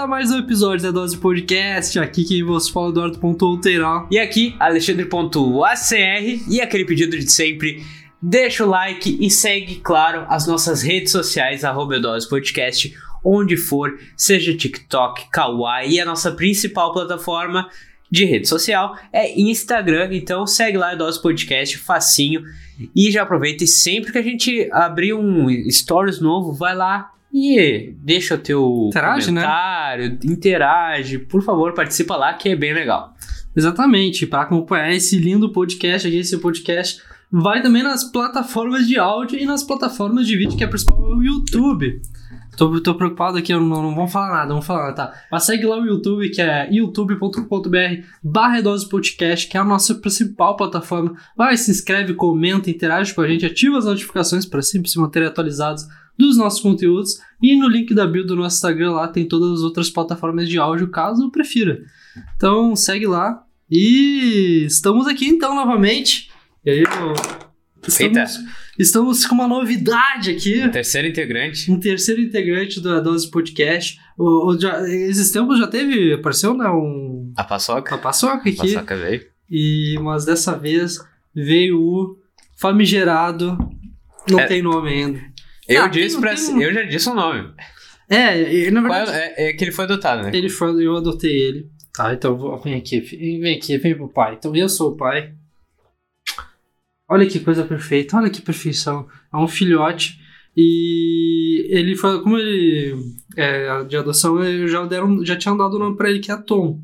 [0.00, 1.98] a mais um episódio da Dose Podcast.
[1.98, 4.08] Aqui quem vos fala é Eduardo.outeirão.
[4.10, 7.84] E aqui, Alexandre.acr e aquele pedido de sempre.
[8.22, 13.98] Deixa o like e segue, claro, as nossas redes sociais, arroba Dose Podcast, onde for,
[14.16, 17.68] seja TikTok, Kawaii e a nossa principal plataforma
[18.10, 20.08] de rede social é Instagram.
[20.12, 22.42] Então segue lá Dose Podcast, facinho.
[22.96, 27.94] E já aproveita e sempre que a gente abrir um stories novo, vai lá, e
[27.98, 29.42] deixa o teu Interage, né?
[29.42, 33.14] comentário, interage, por favor, participa lá que é bem legal.
[33.54, 39.38] Exatamente, para acompanhar esse lindo podcast aqui, esse podcast vai também nas plataformas de áudio
[39.38, 42.00] e nas plataformas de vídeo, que é principal o YouTube.
[42.60, 45.22] Tô, tô preocupado aqui, não, não vamos falar nada, vamos falar nada, tá?
[45.32, 48.60] Mas segue lá o YouTube, que é youtube.com.br barra
[48.90, 51.16] Podcast, que é a nossa principal plataforma.
[51.34, 55.24] Vai, se inscreve, comenta, interage com a gente, ativa as notificações para sempre se manter
[55.24, 55.86] atualizados
[56.18, 57.18] dos nossos conteúdos.
[57.42, 60.58] E no link da bio do nosso Instagram lá tem todas as outras plataformas de
[60.58, 61.80] áudio, caso prefira.
[62.36, 63.42] Então segue lá.
[63.70, 66.30] E estamos aqui então novamente.
[66.62, 67.14] E aí, eu...
[67.98, 68.26] Eita.
[68.82, 70.68] Estamos, com uma novidade aqui.
[70.70, 71.70] Terceiro integrante.
[71.70, 73.98] Um terceiro integrante da Dose Podcast.
[74.18, 76.68] O, o, já, esses tempos já teve, apareceu, né?
[76.70, 77.94] Um, A paçoca.
[77.94, 78.58] uma paçoca aqui.
[78.58, 79.22] A paçoca veio.
[79.50, 80.98] E, mas dessa vez
[81.34, 82.18] veio o
[82.56, 83.56] famigerado.
[84.30, 84.46] Não É.
[84.46, 85.20] tem nome ainda.
[85.68, 86.34] Eu Ah, tem- disse pra.
[86.34, 87.52] tem um- Eu já disse o nome.
[88.08, 89.34] É, na Qual verdade.
[89.36, 90.30] é, é que ele foi adotado, né?
[90.34, 91.70] Ele foi, eu adotei ele.
[91.94, 94.34] Tá, então vem aqui, vem aqui, vem pro pai.
[94.38, 95.32] Então eu sou o pai.
[97.10, 99.08] Olha que coisa perfeita, olha que perfeição.
[99.32, 100.18] É um filhote.
[100.56, 102.94] E ele foi, como ele
[103.36, 106.80] é de adoção, já, deram, já tinham dado o nome pra ele que é Tom.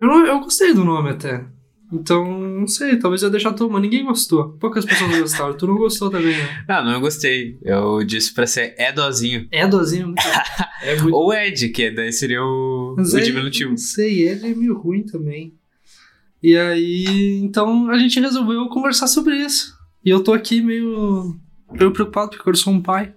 [0.00, 1.44] Eu, não- eu gostei do nome até.
[1.92, 4.52] Então, não sei, talvez eu ia deixar Tom, mas ninguém gostou.
[4.58, 5.54] Poucas pessoas gostaram.
[5.56, 6.64] Tu não gostou também, né?
[6.68, 7.58] Não, não eu gostei.
[7.62, 9.46] Eu disse pra ser Edozinho.
[9.50, 10.06] É dozinho.
[10.06, 10.22] muito-
[10.84, 13.70] É muito Ou Ed, que daí seria o, Mas o aí, diminutivo.
[13.70, 15.54] Não sei, ele é meio ruim também.
[16.42, 19.72] E aí, então a gente resolveu conversar sobre isso.
[20.04, 21.38] E eu tô aqui meio,
[21.70, 23.14] meio preocupado porque eu sou um pai.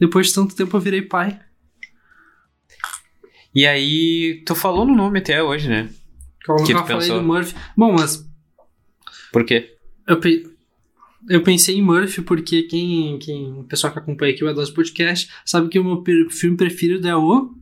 [0.00, 1.38] Depois de tanto tempo eu virei pai.
[3.54, 5.88] E aí, tu falou no nome até hoje, né?
[6.48, 7.20] Eu, Que eu falei pensou?
[7.20, 7.54] do Murphy.
[7.76, 8.26] Bom, mas
[9.32, 9.76] Por quê?
[10.08, 10.44] eu, pe-
[11.28, 15.30] eu pensei em Murphy porque quem, quem o pessoal que acompanha aqui o Edos Podcast
[15.44, 17.54] sabe que o meu per- filme preferido é o.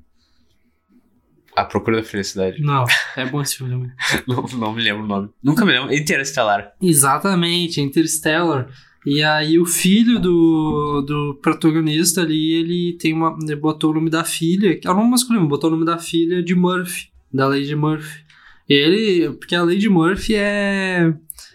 [1.61, 2.63] A Procura da Felicidade.
[2.63, 2.85] Não,
[3.17, 3.91] é bom esse filme.
[4.27, 5.29] não, não me lembro o nome.
[5.43, 5.95] Nunca me lembro.
[5.95, 6.73] Interestelar.
[6.81, 8.69] Exatamente, Interstellar.
[9.05, 13.37] E aí o filho do, do protagonista ali, ele tem uma.
[13.43, 16.43] Ele botou o nome da filha, é o nome masculino, botou o nome da filha
[16.43, 18.25] de Murphy, da Lady Murphy.
[18.69, 19.31] E ele.
[19.33, 21.15] Porque a Lady Murphy é.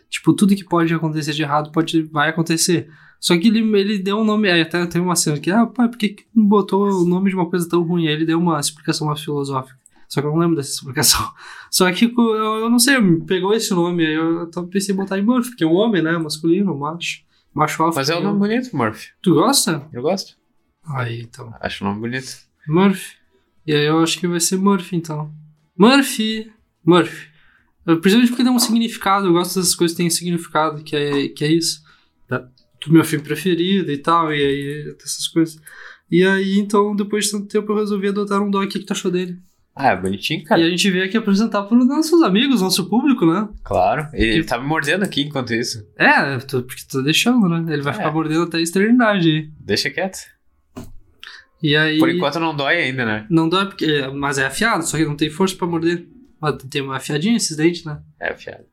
[0.10, 2.90] Tipo, tudo que pode acontecer de errado pode, vai acontecer.
[3.20, 4.50] Só que ele, ele deu um nome.
[4.50, 7.30] Aí até tem uma cena que, ah, pai, por que, que não botou o nome
[7.30, 8.08] de uma coisa tão ruim?
[8.08, 9.78] Aí ele deu uma explicação mais filosófica.
[10.08, 11.28] Só que eu não lembro dessa explicação.
[11.72, 12.96] Só que eu, eu não sei,
[13.28, 16.18] pegou esse nome, aí eu pensei em botar em Murphy, que é um homem, né?
[16.18, 17.24] Masculino, macho.
[17.54, 18.00] Macho alfa.
[18.00, 19.08] Mas é um nome bonito, Murphy.
[19.22, 19.88] Tu gosta?
[19.94, 20.36] Eu gosto.
[20.86, 21.54] Aí, então.
[21.62, 22.38] Acho o nome bonito.
[22.68, 23.16] Murphy.
[23.66, 25.34] E aí eu acho que vai ser Murphy, então.
[25.78, 26.52] Murphy.
[26.86, 27.28] Murphy.
[27.86, 31.44] Principalmente porque tem um significado, eu gosto dessas coisas que têm significado, que é, que
[31.46, 31.82] é isso.
[32.28, 32.40] Da-
[32.86, 35.60] Do meu filme preferido e tal, e aí essas coisas.
[36.12, 38.66] E aí, então, depois de tanto tempo, eu resolvi adotar um dog.
[38.66, 39.40] O que que tu achou dele?
[39.76, 40.62] Ah, é bonitinho, E cara.
[40.66, 43.50] a gente veio aqui apresentar para os nossos amigos, nosso público, né?
[43.64, 44.08] Claro.
[44.14, 45.86] Ele, Tipo- tá me mordendo aqui enquanto isso.
[45.98, 47.74] É, tô- porque tô deixando, né?
[47.74, 47.98] Ele vai É.
[47.98, 49.50] ficar mordendo até a eternidade aí.
[49.60, 50.18] Deixa quieto.
[51.62, 52.00] E aí.
[52.00, 53.26] Por enquanto não dói ainda, né?
[53.30, 56.08] Não dói, porque, mas é afiado, só que não tem força pra morder.
[56.40, 58.00] Mas tem uma afiadinha esses dentes, né?
[58.20, 58.64] É afiado.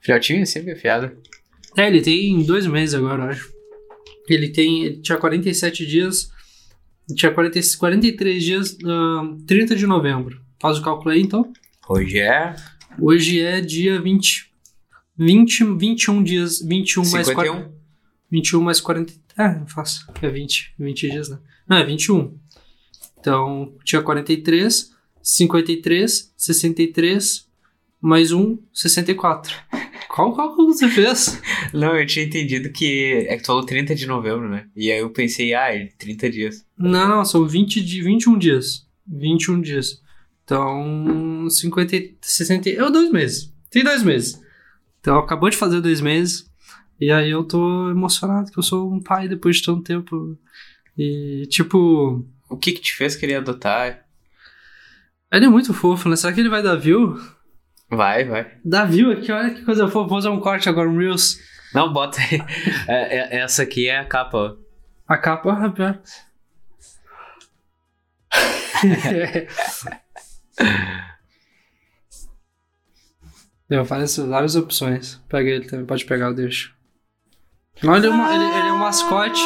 [0.00, 1.10] Filhotinho é sempre afiado.
[1.76, 3.50] É, ele tem dois meses agora, eu acho.
[4.28, 4.84] Ele tem.
[4.84, 6.30] Ele tinha 47 dias.
[7.14, 10.40] Tinha 40, 43 dias, ah, 30 de novembro.
[10.60, 11.52] Faz o cálculo aí, então.
[11.88, 12.54] Hoje é
[12.98, 14.50] Hoje é dia 20.
[15.16, 16.60] 20, 21 dias.
[16.60, 17.58] 21 mais 40.
[17.58, 17.80] 51.
[18.30, 19.12] 21 mais 40.
[19.38, 20.06] É, eu faço.
[20.20, 20.74] É 20.
[20.78, 21.38] 20 dias, né?
[21.68, 22.36] Não, é 21.
[23.18, 24.90] Então, tinha 43,
[25.22, 27.46] 53, 63,
[28.00, 29.54] mais um, 64.
[30.12, 31.40] Qual cálculo você fez?
[31.72, 34.66] Não, eu tinha entendido que é que tu falou 30 de novembro, né?
[34.74, 36.66] E aí eu pensei, ah, é 30 dias.
[36.76, 38.86] Não, não, são 20 de 21 dias.
[39.06, 40.02] 21 dias.
[40.44, 42.68] Então, 50, e- 60.
[42.70, 43.52] É dois meses.
[43.70, 44.40] Tem dois meses.
[44.98, 46.44] Então, acabou de fazer dois meses.
[47.00, 50.36] E aí eu tô emocionado que eu sou um pai depois de tanto tempo.
[50.98, 54.04] E, tipo, O que que te fez querer adotar?
[55.32, 56.16] ele é muito fofo, né?
[56.16, 57.16] Será que ele vai dar view?
[57.90, 58.52] Vai, vai.
[58.64, 60.08] Dá view aqui, olha que coisa fofa.
[60.08, 61.38] Vou fazer um corte agora, um Reels.
[61.74, 62.40] Não, bota aí.
[62.86, 64.56] É, é- essa aqui é a capa.
[65.08, 66.00] A capa, ah, pior.
[73.68, 75.20] Deu várias, várias opções.
[75.28, 76.74] Pega ele também, pode pegar, eu deixo.
[77.82, 79.40] Não, ele é, ele, ele é um mascote.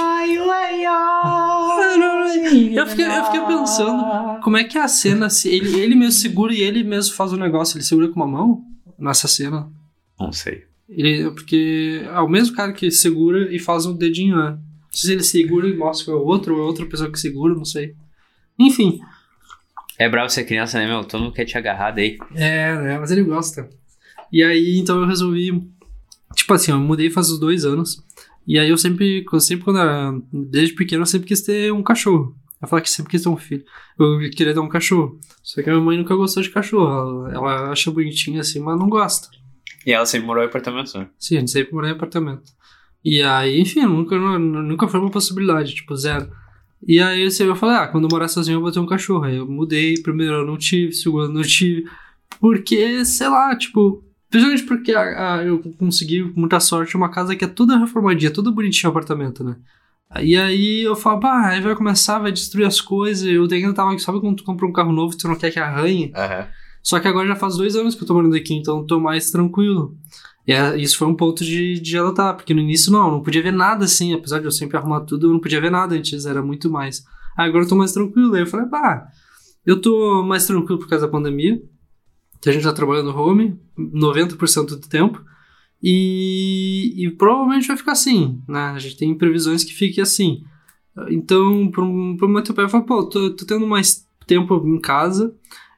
[2.74, 6.12] Eu fiquei, eu fiquei pensando, como é que é a cena, se ele, ele mesmo
[6.12, 8.64] segura e ele mesmo faz o negócio, ele segura com uma mão
[8.98, 9.70] nessa cena?
[10.18, 10.64] Não sei.
[10.88, 14.50] Ele, porque é o mesmo cara que segura e faz um dedinho, né?
[14.50, 14.58] Não
[14.92, 17.18] sei se ele segura e mostra que é o outro, ou é outra pessoa que
[17.18, 17.94] segura, não sei.
[18.58, 19.00] Enfim,
[19.98, 21.04] É bravo ser criança, né, meu?
[21.04, 22.18] Todo mundo quer te agarrar daí.
[22.34, 22.98] é, né?
[22.98, 23.68] Mas ele gosta.
[24.32, 25.62] E aí, então eu resolvi.
[26.34, 28.02] Tipo assim, eu mudei faz uns dois anos.
[28.46, 30.12] E aí eu sempre, sempre quando era.
[30.32, 32.36] Desde pequeno, eu sempre quis ter um cachorro.
[32.60, 33.64] Eu falei que sempre quis ter um filho.
[33.98, 35.18] Eu queria ter um cachorro.
[35.42, 37.28] Só que a minha mãe nunca gostou de cachorro.
[37.28, 39.28] Ela, ela acha bonitinho assim, mas não gosta.
[39.86, 41.08] E ela sempre morou em apartamento, né?
[41.18, 42.52] Sim, a gente sempre morou em apartamento.
[43.04, 46.30] E aí, enfim, nunca, nunca foi uma possibilidade, tipo, zero.
[46.86, 49.24] E aí assim, eu falei, ah, quando eu morar sozinho eu vou ter um cachorro.
[49.24, 51.84] Aí eu mudei, primeiro eu não tive, segundo eu não tive.
[52.40, 54.02] Porque, sei lá, tipo,
[54.34, 58.32] principalmente porque a- a- eu consegui, com muita sorte, uma casa que é toda reformadinha,
[58.32, 59.56] toda bonitinha o apartamento, né?
[60.20, 63.24] E aí eu falo, bah, aí vai começar, vai destruir as coisas.
[63.26, 65.58] Eu ainda tava, sabe quando tu compra um carro novo e tu não quer que
[65.58, 66.12] arranhe?
[66.14, 66.46] Aham.
[66.82, 69.00] Só que agora já faz dois anos que eu tô morando aqui, então eu tô
[69.00, 69.96] mais tranquilo.
[70.46, 73.42] E é- isso foi um ponto de, de adotar, porque no início não, não podia
[73.42, 76.26] ver nada assim, apesar de eu sempre arrumar tudo, eu não podia ver nada antes,
[76.26, 77.04] era muito mais.
[77.36, 79.06] Aí agora eu tô mais tranquilo, aí eu falei, pá,
[79.64, 81.60] eu tô mais tranquilo por causa da pandemia,
[82.48, 85.22] a gente tá trabalhando home 90% do tempo,
[85.82, 88.70] e, e provavelmente vai ficar assim, né?
[88.74, 90.42] A gente tem previsões que fique assim.
[91.10, 91.70] Então,
[92.22, 95.34] meu tempo, eu falo, pô, tô, tô tendo mais tempo em casa,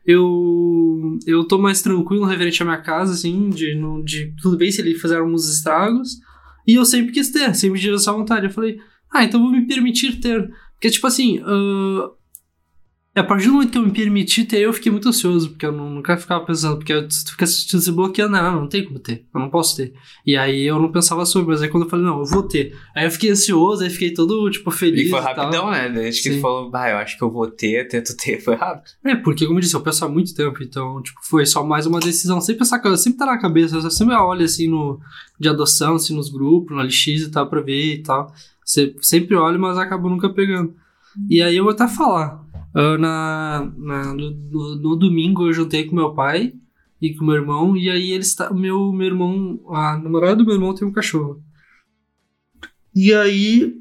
[0.07, 4.71] eu, eu tô mais tranquilo referente à minha casa, assim, de, não- de tudo bem
[4.71, 6.21] se ele fizer alguns estragos.
[6.67, 8.47] E eu sempre quis ter, sempre tive essa vontade.
[8.47, 8.79] Eu falei,
[9.13, 10.49] ah, então vou me permitir ter.
[10.75, 12.11] Porque, tipo assim, ah,
[13.21, 15.73] a partir do momento que eu me permiti ter, eu fiquei muito ansioso, porque eu
[15.73, 18.99] não, nunca ficava pensando, porque eu, tu fica se se bloqueando, não, não tem como
[18.99, 19.95] ter, eu não posso ter.
[20.27, 22.77] E aí eu não pensava sobre, mas aí quando eu falei, não, eu vou ter.
[22.95, 25.07] Aí eu fiquei ansioso, aí fiquei todo, tipo, feliz.
[25.07, 25.89] E foi rapidão, né?
[25.89, 26.35] Desde que Sim.
[26.35, 28.91] ele falou, bah, eu acho que eu vou ter, tento ter, foi rápido.
[29.03, 31.87] É, porque, como eu disse, eu penso há muito tempo, então, tipo, foi só mais
[31.87, 32.41] uma decisão.
[32.41, 35.01] Sempre essa coisa, sempre tá na cabeça, eu sempre olho, assim, no,
[35.41, 38.31] de adoção, assim, nos grupos, no LX e tal, pra ver e tal.
[38.63, 40.75] Você sempre olho, mas acabo nunca pegando.
[41.31, 42.45] E aí eu vou até falar.
[42.77, 46.53] Ah, na, na- no, no- domingo eu juntei com meu pai
[47.01, 50.55] e com meu irmão, e aí eles tá, meu, meu irmão, a namorada do meu
[50.55, 51.43] irmão tem um cachorro.
[52.95, 53.75] E aí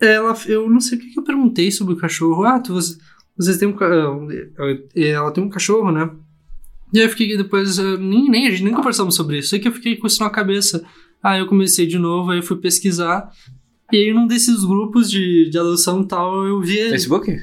[0.00, 2.44] ela, eu não sei o que que eu perguntei sobre o cachorro.
[2.44, 2.96] Ah, tu, você-
[3.36, 3.76] vocês têm um.
[3.80, 6.10] ah, Ela tem um cachorro, né?
[6.92, 7.78] E aí eu fiquei depois.
[7.78, 9.54] ah, Nem, nem, a gente nem conversamos sobre isso.
[9.54, 10.84] Aí que eu fiquei com isso na cabeça.
[11.22, 13.28] Aí eu comecei de novo, aí eu fui pesquisar.
[13.92, 16.76] E aí num desses grupos de, de adoção e tal, eu vi.
[16.90, 17.36] Facebook?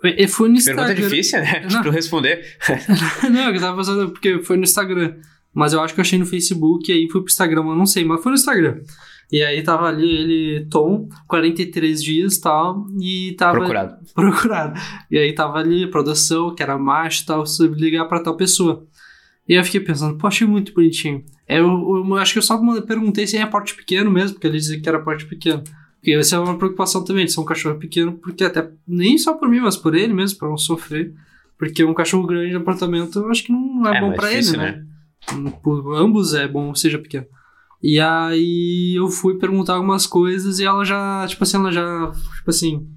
[0.00, 0.86] Foi, foi no Instagram.
[0.86, 1.66] Pergunta difícil, né?
[1.70, 1.80] Não.
[1.80, 2.56] pra eu responder.
[3.30, 5.14] não, eu tava pensando porque foi no Instagram.
[5.52, 7.86] Mas eu acho que eu achei no Facebook e aí fui pro Instagram, eu não
[7.86, 8.80] sei, mas foi no Instagram.
[9.32, 13.58] E aí tava ali ele, Tom, 43 dias e tal, e tava...
[13.58, 13.96] Procurado.
[14.14, 14.80] procurado.
[15.10, 18.84] E aí tava ali, produção, que era macho e tal, sobre ligar pra tal pessoa.
[19.48, 21.24] E eu fiquei pensando, pô, achei muito bonitinho.
[21.46, 24.46] É, Eu, eu, eu acho que eu só perguntei se é porte pequeno mesmo, porque
[24.46, 25.62] ele dizia que era porte pequeno.
[26.00, 29.34] Porque essa é uma preocupação também, de ser um cachorro pequeno, porque até, nem só
[29.34, 31.12] por mim, mas por ele mesmo, pra não sofrer.
[31.58, 34.54] Porque um cachorro grande no apartamento, eu acho que não é, É, bom pra difícil,
[34.54, 34.86] ele, né?
[35.62, 37.26] Por ambos é bom, seja pequeno.
[37.82, 42.48] E aí eu fui perguntar algumas coisas e ela já, tipo assim, ela já, tipo
[42.48, 42.88] assim,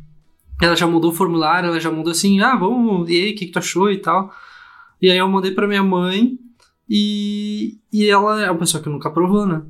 [0.62, 3.48] ela já mudou o formulário, ela já mudou assim, ah, vamos, e aí, o que,
[3.48, 4.34] que tu achou e tal.
[5.02, 6.40] E aí eu mandei pra minha mãe
[6.90, 9.62] e, e ela é uma pessoa que nunca provou, né?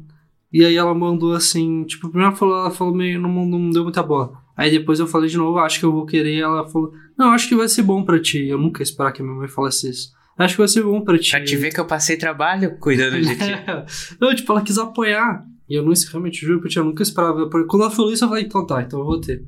[0.53, 3.83] E aí ela mandou assim, tipo, primeiro ela falou, ela falou meio, não, não deu
[3.83, 4.33] muita bola.
[4.55, 7.49] Aí depois eu falei de novo, acho que eu vou querer, ela falou, não, acho
[7.49, 8.45] que vai ser bom pra ti.
[8.47, 10.11] Eu nunca ia esperar que a minha mãe falasse isso.
[10.37, 11.31] Acho que vai ser bom pra ti.
[11.31, 13.51] Pra te ver que eu passei trabalho cuidando de ti.
[14.21, 15.43] não, tipo, ela quis apoiar.
[15.69, 17.49] E eu não realmente juro ti, eu nunca esperava.
[17.49, 19.43] Porque Quando ela falou isso, eu falei, então tá, então eu vou ter.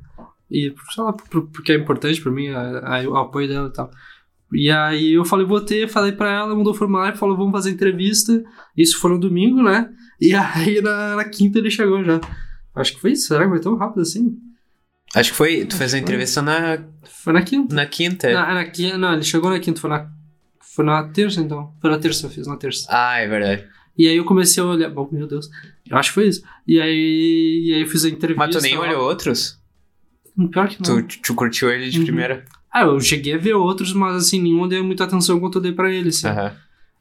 [0.50, 3.72] E sei lá, por- porque é importante pra mim a- a- o apoio dela e
[3.72, 3.90] tal.
[4.52, 7.70] E aí eu falei, vou ter, falei pra ela, mandou o formulário, falou, vamos fazer
[7.70, 8.42] entrevista.
[8.76, 9.88] Isso foi no domingo, né?
[10.20, 12.20] E aí na, na quinta ele chegou já.
[12.74, 14.36] Acho que foi isso, será que foi tão rápido assim?
[15.14, 15.64] Acho que foi.
[15.64, 17.74] Tu fez a entrevista na, Foi na quinta.
[17.74, 18.32] na quinta.
[18.32, 20.08] Na, na, qui- não, ele chegou na quinta, foi na,
[20.74, 21.72] foi na terça então.
[21.80, 22.86] Foi na terça, eu fiz na terça.
[22.90, 23.66] Ah, é verdade.
[23.98, 25.48] E aí eu comecei a olhar, bom, meu Deus,
[25.88, 26.42] eu acho que foi isso.
[26.66, 28.44] E aí, e aí eu fiz a entrevista.
[28.46, 29.58] Mas tu nem olhou outros?
[30.52, 31.00] Pior que não.
[31.02, 32.04] Tu, tu curtiu ele de Uhum.
[32.04, 32.44] primeira?
[32.76, 35.72] Ah, eu cheguei a ver outros, mas assim, nenhum deu muita atenção quanto eu dei
[35.72, 36.26] pra ele, assim.
[36.26, 36.52] Aham.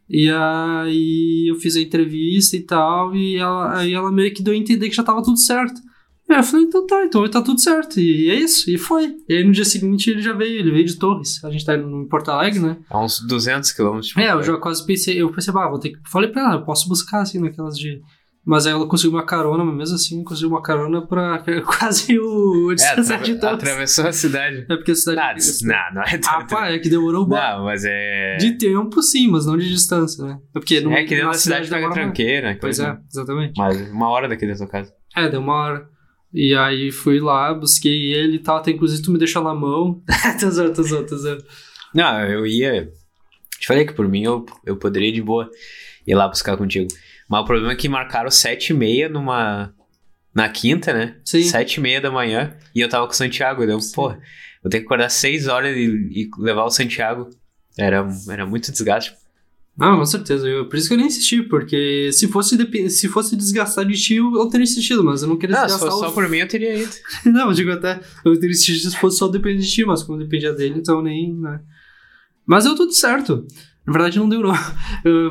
[0.09, 4.53] E aí eu fiz a entrevista e tal, e ela, aí ela meio que deu
[4.53, 5.81] a entender que já tava tudo certo.
[6.29, 7.99] Aí eu falei, então tá, então tá tudo certo.
[7.99, 9.17] E é isso, e foi.
[9.27, 11.43] E aí no dia seguinte ele já veio, ele veio de Torres.
[11.43, 12.77] A gente tá indo em Porto Alegre, né?
[12.89, 14.15] A uns 200 quilômetros.
[14.15, 15.99] É, eu já quase pensei, eu pensei, bah, vou ter que.
[16.09, 18.01] Falei pra ela, eu posso buscar assim naquelas de.
[18.45, 22.67] Mas aí ela conseguiu uma carona, mas mesmo assim conseguiu uma carona pra quase o
[22.69, 22.71] Alegre.
[22.73, 24.65] É, distância de atravessou a cidade.
[24.69, 25.19] É porque a cidade.
[25.19, 28.37] Não, des- não, não é Ah, pá, é que demorou um Não, mas é.
[28.37, 30.37] De tempo, sim, mas não de distância, né?
[30.55, 32.05] É porque no, É que dentro da cidade pega demora mais.
[32.05, 32.57] tranqueira, né?
[32.61, 33.53] Pois é, exatamente.
[33.57, 34.93] Mas uma hora daqui da tua casa.
[35.15, 35.89] É, deu uma hora.
[36.31, 38.57] E aí fui lá, busquei ele e tal.
[38.57, 40.03] Até inclusive tu me deixou na mão.
[40.39, 41.43] tô zoando, tô zoando, tô zoando.
[41.95, 42.91] Não, eu ia.
[43.59, 45.49] Te falei que por mim eu, eu poderia de boa
[46.05, 46.89] ir lá buscar contigo.
[47.29, 49.73] Mas o problema é que marcaram sete e meia numa.
[50.33, 51.15] Na quinta, né?
[51.23, 51.43] Sim.
[51.43, 52.53] Sete e meia da manhã.
[52.75, 53.63] E eu tava com o Santiago.
[53.63, 57.29] Eu, pô, vou ter que acordar seis horas e, e levar o Santiago.
[57.77, 59.13] Era, era muito desgaste.
[59.77, 60.47] Não, com certeza.
[60.47, 62.57] Eu, por isso que eu nem insisti, porque se fosse,
[62.89, 65.73] se fosse desgastar de ti, eu eu teria insistido, mas eu não queria Não, se
[65.73, 66.91] desgastar fosse o- só por mim, eu teria ido.
[67.25, 70.17] Não, eu digo até, eu teria insistido se fosse só depender de ti, mas como
[70.17, 71.59] dependia dele, então nem, né.
[72.45, 73.45] Mas deu tudo certo.
[73.85, 74.53] Na verdade não deu não.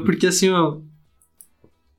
[0.04, 0.78] Porque assim, ó,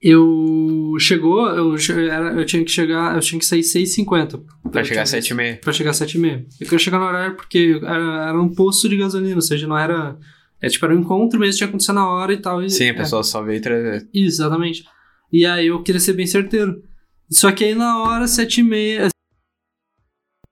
[0.08, 4.40] eu chegou, eu, eu tinha que chegar, eu tinha que sair 6h50.
[4.72, 5.60] Pra chegar às sete e meia.
[5.60, 6.46] Pra chegar às 7h30.
[6.62, 9.76] Eu queria chegar no horário porque era, era um posto de gasolina, ou seja, não
[9.76, 10.16] era...
[10.62, 12.64] É tipo, era um encontro mesmo, tinha acontecido na hora e tal.
[12.64, 12.90] E, Sim, é.
[12.92, 14.08] a pessoa só veio trazer.
[14.14, 14.86] Exatamente.
[15.34, 16.84] E aí eu queria ser bem certeiro.
[17.28, 18.62] Só que aí na hora, sete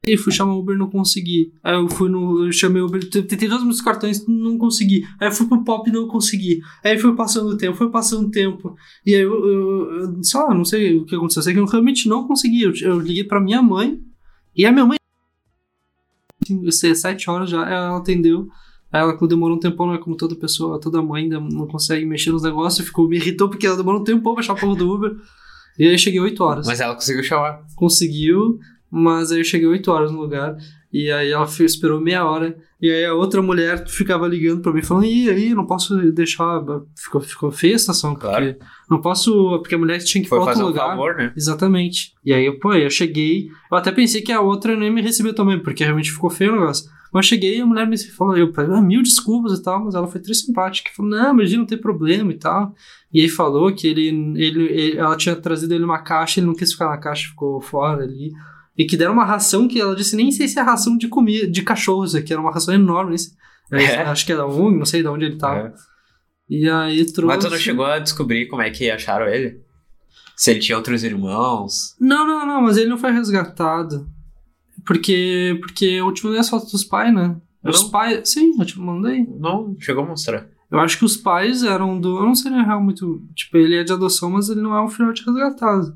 [0.05, 1.53] e fui chamar o Uber não consegui.
[1.63, 2.45] Aí eu fui no.
[2.45, 5.07] Eu chamei o Uber, tentei todos os meus cartões, não consegui.
[5.19, 6.61] Aí eu fui pro pop não consegui.
[6.83, 8.75] Aí foi passando o tempo, foi passando o tempo.
[9.05, 11.39] E aí eu, eu, eu sei lá, não sei o que aconteceu.
[11.39, 12.63] Eu sei que eu realmente não consegui.
[12.63, 14.01] Eu, eu liguei pra minha mãe.
[14.55, 14.97] E a minha mãe.
[16.67, 18.49] Assim, Sete horas já, ela atendeu.
[18.91, 19.97] Aí ela demorou um tempão, né?
[19.97, 23.65] Como toda pessoa, toda mãe ainda não consegue mexer nos negócios, ficou, me irritou porque
[23.65, 25.15] ela demorou um tempão pra achar a porra do Uber.
[25.79, 26.67] E aí cheguei 8 horas.
[26.67, 27.65] Mas ela conseguiu chamar.
[27.75, 28.59] Conseguiu,
[28.93, 30.55] mas aí eu cheguei 8 horas no lugar.
[30.91, 32.55] E aí ela esperou meia hora.
[32.79, 36.61] E aí a outra mulher ficava ligando pra mim, falando, e aí, não posso deixar.
[36.95, 38.45] Ficou, ficou feia a situação, Claro.
[38.53, 39.57] porque não posso.
[39.59, 40.89] Porque a mulher tinha que ir pra outro fazer um lugar.
[40.89, 41.33] favor, né?
[41.35, 42.13] Exatamente.
[42.23, 43.47] E aí, pô, eu cheguei.
[43.71, 46.59] Eu até pensei que a outra nem me recebeu também, porque realmente ficou feio o
[46.59, 46.87] negócio.
[47.11, 49.93] Mas eu cheguei e a mulher me falou, eu, ah, mil desculpas e tal, mas
[49.95, 50.89] ela foi triste simpática.
[50.95, 52.73] Falou, não, imagina, não tem problema e tal.
[53.11, 56.55] E aí falou que ele, ele, ele- ela tinha trazido ele uma caixa, ele não
[56.55, 58.31] quis ficar na caixa, ficou fora ali.
[58.77, 61.47] E que deram uma ração que ela disse, nem sei se é ração de comida,
[61.47, 63.17] de cachorros aqui, era uma ração enorme.
[63.17, 63.33] sei-
[63.71, 64.01] É.
[64.03, 65.67] Acho que é da ONG, não sei de onde ele tava.
[65.67, 65.73] É.
[66.49, 67.35] E aí trouxe.
[67.35, 69.61] Mas tu não chegou a descobrir como é que acharam ele?
[70.35, 71.95] Se ele tinha outros irmãos.
[71.99, 74.07] Não, não, não, mas ele não foi resgatado.
[74.85, 77.35] Porque, porque a última vez é foto dos pais, né?
[77.63, 77.89] Os Não?
[77.91, 78.29] pais.
[78.29, 79.25] Sim, eu te mandei.
[79.39, 80.45] Não chegou a mostrar.
[80.69, 82.17] Eu acho que os pais eram do.
[82.17, 83.23] Eu não sei na real muito.
[83.35, 85.95] Tipo, ele é de adoção, mas ele não é um filhote resgatado.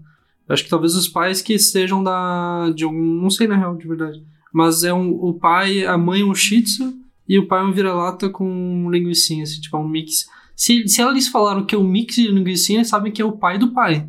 [0.50, 2.72] Acho que talvez os pais que sejam da.
[2.75, 3.22] de algum.
[3.22, 4.24] Não sei na real, de verdade.
[4.54, 6.94] Mas é um, o pai, a mãe é um shih tzu
[7.27, 10.25] e o pai é um vira-lata com linguicinha, assim, tipo, é um mix.
[10.56, 13.34] Se, se eles falaram que é um mix de linguicinha, eles sabem que é o
[13.34, 14.08] pai do pai.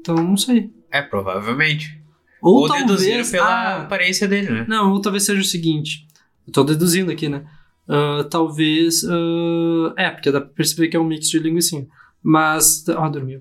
[0.00, 0.70] Então, não sei.
[0.92, 2.00] É, provavelmente.
[2.42, 3.30] Ou, Ou, deduziram talvez.
[3.30, 4.66] pela ah, aparência dele, né?
[4.68, 6.06] Não, ou talvez seja o seguinte.
[6.46, 7.46] Eu tô deduzindo aqui, né?
[7.88, 9.02] Ah, talvez.
[9.04, 11.84] ah, é, porque dá pra perceber que é um mix de linguiça.
[12.22, 12.86] Mas.
[12.90, 13.40] Ah, dormiu.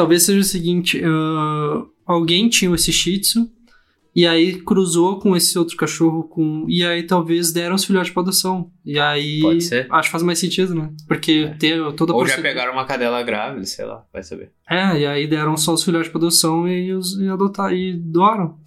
[0.00, 3.50] Talvez seja o seguinte: ah, alguém tinha esse shih tzu.
[4.16, 6.64] E aí cruzou com esse outro cachorro com.
[6.66, 8.72] E aí talvez deram os filhotes pra adoção.
[8.82, 9.40] E aí.
[9.42, 9.86] Pode ser.
[9.90, 10.90] Acho que faz mais sentido, né?
[11.06, 11.54] Porque É.
[11.54, 14.50] ter toda a Ou já pegaram uma cadela grávida, sei lá, vai saber.
[14.70, 17.74] É, e aí deram só os filhotes pra adoção e, os, e adotar.
[17.74, 18.58] E doaram.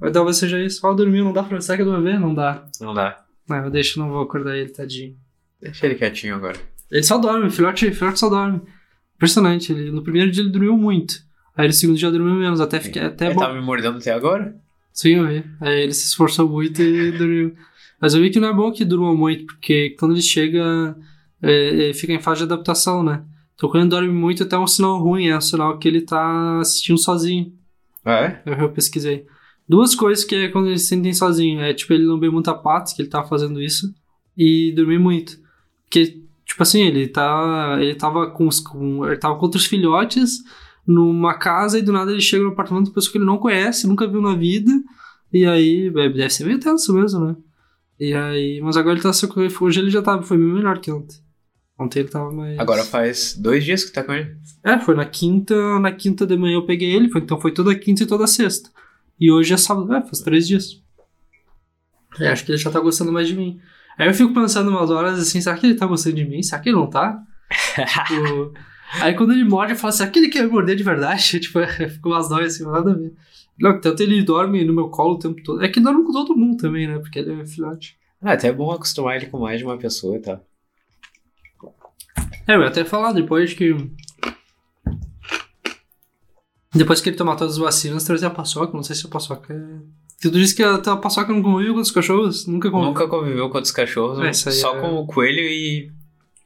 [0.00, 0.84] Mas talvez seja isso.
[0.84, 1.60] Ó, dormiu, não dá pra.
[1.60, 2.18] Será que do bebê?
[2.18, 2.66] Não dá.
[2.80, 3.24] Não dá.
[3.48, 5.16] Não, eu deixo, não vou acordar ele, tadinho.
[5.62, 6.58] Deixa ele quietinho agora.
[6.90, 8.60] Ele só dorme, filhote, filhote só dorme.
[9.16, 11.24] Impressionante, ele, no primeiro dia ele dormiu muito.
[11.56, 13.40] Aí no segundo dia dormiu menos, até fiquei até ele bom.
[13.40, 14.54] tava me mordendo até agora?
[14.92, 15.44] Sim, eu vi.
[15.60, 17.54] Aí ele se esforçou muito e dormiu.
[18.00, 20.96] Mas eu vi que não é bom que durma muito, porque quando ele chega,
[21.42, 23.24] é, é, fica em fase de adaptação, né?
[23.54, 26.02] Então quando ele dorme muito, até é um sinal ruim, é um sinal que ele
[26.02, 27.52] tá assistindo sozinho.
[28.04, 28.42] Ah, é?
[28.44, 29.26] Eu, eu pesquisei.
[29.68, 31.60] Duas coisas que é quando eles se sentem sozinho.
[31.60, 33.92] É tipo, ele lamber muita patas, que ele tava fazendo isso,
[34.36, 35.38] e dormir muito.
[35.84, 37.76] Porque, tipo assim, ele tá.
[37.80, 38.60] Ele tava com os.
[38.60, 40.38] Com, ele tava com outros filhotes
[40.86, 43.86] numa casa e do nada ele chega no apartamento de pessoa que ele não conhece,
[43.86, 44.70] nunca viu na vida.
[45.32, 47.36] E aí, é, deve ser meio tenso mesmo, né?
[47.98, 48.60] E aí.
[48.62, 49.12] Mas agora ele tá.
[49.12, 49.28] se-
[49.60, 50.22] Hoje ele já tava.
[50.22, 51.16] Foi melhor que ontem.
[51.78, 52.58] Ontem ele tava mais.
[52.58, 54.34] Agora faz dois dias que tá com ele.
[54.64, 57.74] É, foi na quinta, na quinta de manhã eu peguei ele, foi, então foi toda
[57.74, 58.70] quinta e toda sexta.
[59.20, 60.82] E hoje é sábado, é, faz três dias.
[62.18, 63.60] É, acho que ele já tá gostando mais de mim.
[63.98, 66.42] Aí eu fico pensando umas horas assim, será que ele tá gostando de mim?
[66.42, 67.22] Será que ele não tá?
[68.06, 68.52] tipo,
[69.00, 71.40] Aí quando ele morde, eu falo assim, aquele quer me morder de verdade?
[71.40, 71.60] Tipo,
[71.90, 73.14] ficou umas dói assim, nada a ver.
[73.58, 75.64] Não, tanto ele dorme no meu colo o tempo todo.
[75.64, 76.98] É que ele dorme com todo mundo também, né?
[76.98, 77.98] Porque ele é filhote.
[78.22, 80.40] Ah, até é bom acostumar ele com mais de uma pessoa, tá?
[82.46, 83.74] É, eu ia até falar depois que.
[86.74, 88.72] Depois que ele tomar todas as vacinas, trazer a paçoca.
[88.74, 90.05] Não sei se a paçoca é.
[90.20, 92.46] Tu disse que a a paçoca não conviveu com os cachorros?
[92.46, 92.92] Nunca conviveu.
[92.92, 95.92] Nunca conviveu com outros cachorros, É, só é- com o coelho e,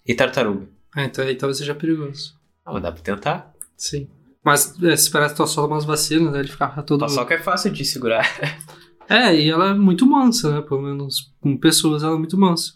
[0.06, 0.68] e tartaruga.
[0.94, 2.34] Ah, então aí talvez seja perigoso.
[2.64, 3.52] Ah, mas dá pra tentar.
[3.76, 4.08] Sim.
[4.44, 6.40] Mas é, se esperar tu só umas vacinas, né?
[6.40, 7.00] Ele ficava todo.
[7.00, 8.26] Paçoca é fácil de segurar.
[9.12, 10.60] É, e ela é muito mansa, né?
[10.62, 12.74] Pelo menos com pessoas ela é muito mansa.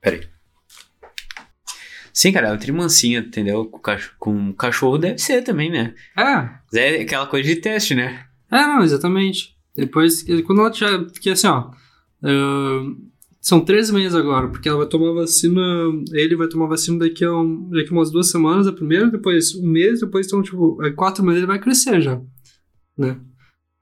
[0.00, 0.22] Peraí.
[2.12, 3.66] Sim, cara, ela é trimancinha, entendeu?
[3.66, 3.80] Com,
[4.18, 5.94] com cachorro deve ser também, né?
[6.18, 8.26] É, Mas é aquela coisa de teste, né?
[8.50, 9.55] É, não, exatamente.
[9.76, 10.98] Depois, quando ela já.
[10.98, 11.70] Porque assim, ó.
[12.22, 12.94] ahn,
[13.40, 15.60] são três meses agora, porque ela vai tomar vacina.
[16.12, 19.54] Ele vai tomar vacina daqui a, um, daqui a umas duas semanas, a primeira, depois
[19.54, 22.20] um mês, depois então, tipo, quatro meses ele vai crescer já.
[22.98, 23.20] Né?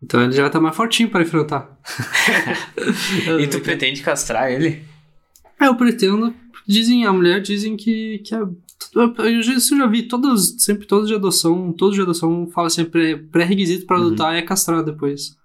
[0.03, 1.79] Então ele já vai estar mais fortinho para enfrentar.
[3.41, 4.83] E tu pretende castrar ele?
[5.61, 6.35] É, eu pretendo.
[6.67, 8.39] Dizem, a mulher dizem que, que é.
[8.95, 13.17] Eu já, eu já vi, todas, sempre todos de adoção, todos de adoção falam sempre
[13.17, 14.09] pré-requisito pra Uhum.
[14.09, 15.37] adotar é castrar depois.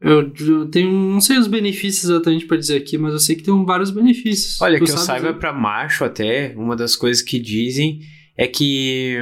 [0.00, 3.42] Eu, eu tenho, não sei os benefícios exatamente pra dizer aqui, mas eu sei que
[3.42, 4.60] tem vários benefícios.
[4.60, 8.00] Olha, que eu saiba pra macho até, uma das coisas que dizem
[8.36, 9.18] é que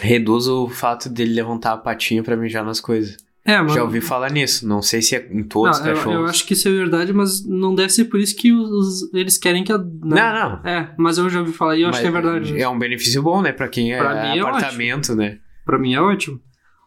[0.00, 3.16] reduz o fato dele levantar a patinha pra mijar nas coisas.
[3.44, 4.68] É, mas, Já ouvi falar nisso.
[4.68, 6.18] Não sei se é em todos os não, eu, cachorros.
[6.20, 9.38] eu acho que isso é verdade, mas não deve ser por isso que os, eles
[9.38, 9.78] querem que a.
[9.78, 9.86] né?
[10.02, 10.70] Não, não.
[10.70, 12.60] É, mas eu já ouvi falar e eu acho Mas que é verdade.
[12.60, 13.50] É um benefício bom, né?
[13.50, 15.38] Pra quem é, Pra mim é apartamento, né?
[15.64, 16.38] Pra mim é ótimo.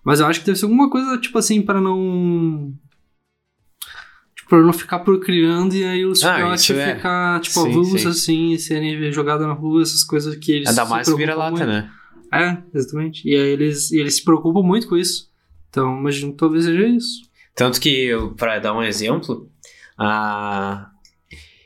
[0.04, 2.74] Mas eu acho que deve ser alguma coisa, tipo assim, pra não.
[4.36, 6.96] Tipo, pra não ficar procriando e aí os Ah, filhotes isso é.
[6.96, 8.08] ficar, tipo, Sim, avulsos sim.
[8.10, 10.70] assim, e serem jogados na rua, essas coisas que eles.
[10.70, 11.92] Ainda mais vira-lata, né?
[12.34, 13.28] É, exatamente.
[13.28, 15.30] E aí eles, e eles se preocupam muito com isso.
[15.70, 17.22] Então, imagino que talvez seja isso.
[17.56, 19.50] Tanto que, pra dar um exemplo,
[19.98, 20.90] a...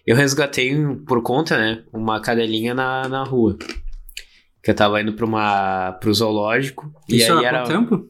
[0.06, 0.76] eu resgatei
[1.08, 1.84] por conta, né?
[1.94, 3.58] Uma cadelinha na, na rua.
[4.64, 6.92] Que eu tava indo pra uma, pro zoológico.
[7.08, 7.64] E isso aí há era.
[7.64, 8.10] quanto tempo?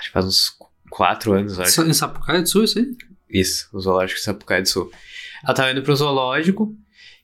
[0.00, 0.56] Acho que faz uns
[0.88, 1.82] quatro anos, acho.
[1.82, 2.86] Em Sapucaia do Sul, isso aí?
[3.28, 4.90] Isso, o zoológico de Sapucaia do Sul.
[5.44, 6.74] Ela tava indo pro zoológico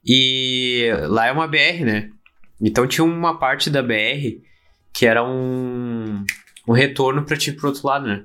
[0.04, 2.10] e lá é uma BR, né?
[2.60, 4.42] Então tinha uma parte da BR
[4.92, 6.22] que era um,
[6.68, 8.24] um retorno pra ti pro outro lado, né?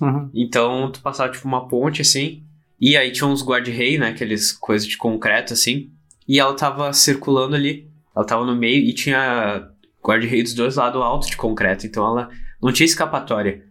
[0.00, 0.30] Uhum.
[0.34, 2.42] Então tu passava tipo uma ponte assim,
[2.80, 4.08] e aí tinha uns guarda-rei, né?
[4.08, 5.90] Aqueles coisas de concreto assim,
[6.26, 7.90] e ela tava circulando ali.
[8.14, 9.68] Ela tava no meio e tinha
[10.02, 12.30] guarda-rei dos dois lados alto de concreto, então ela
[12.62, 13.64] não tinha escapatória.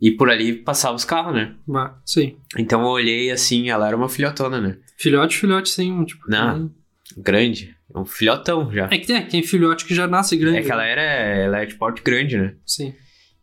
[0.00, 1.54] E por ali passava os carros, né?
[1.66, 2.36] Bah, sim.
[2.56, 4.78] Então eu olhei assim, ela era uma filhotona, né?
[4.96, 6.04] Filhote, filhote, sim.
[6.04, 6.70] Tipo, Não.
[7.18, 7.76] Grande.
[7.94, 8.86] Um filhotão já.
[8.90, 10.58] É que tem, tem filhote que já nasce grande.
[10.58, 12.54] É que ela era, ela é de porte grande, né?
[12.64, 12.94] Sim.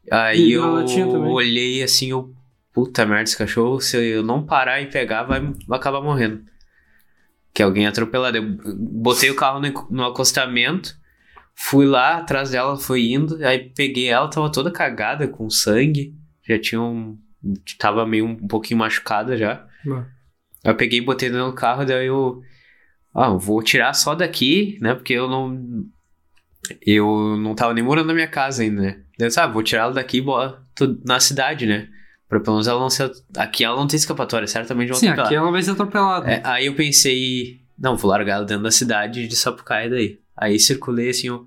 [0.10, 0.64] Aí E eu
[1.26, 2.34] olhei assim, eu,
[2.74, 6.44] puta merda, esse cachorro, se eu não parar e pegar, vai, vai acabar morrendo.
[7.54, 8.38] Que alguém atropelado.
[8.38, 8.44] Eu
[8.78, 10.96] botei o carro no, no acostamento,
[11.58, 16.14] fui lá, atrás dela, foi indo, aí peguei ela, tava toda cagada, com sangue,
[16.48, 17.18] já tinha um...
[17.80, 19.66] tava meio um pouquinho machucada já.
[20.64, 22.42] Aí eu peguei e botei dentro do carro, daí eu.
[23.14, 24.94] Ah, vou tirar só daqui, né?
[24.94, 25.60] Porque eu não.
[26.86, 28.92] Eu não tava nem morando na minha casa ainda, né?
[29.18, 31.88] Daí eu disse, ah, vou tirar ela daqui e boto na cidade, né?
[32.30, 33.10] Pra pelo menos ela não ser.
[33.36, 35.28] Aqui ela não tem escapatória, certamente vão Sim, atropelar.
[35.28, 36.30] aqui ela vai ser atropelada.
[36.30, 40.20] É, aí eu pensei, não, vou largar ela dentro da cidade de Sapucaia daí.
[40.38, 41.46] Aí circulei assim, eu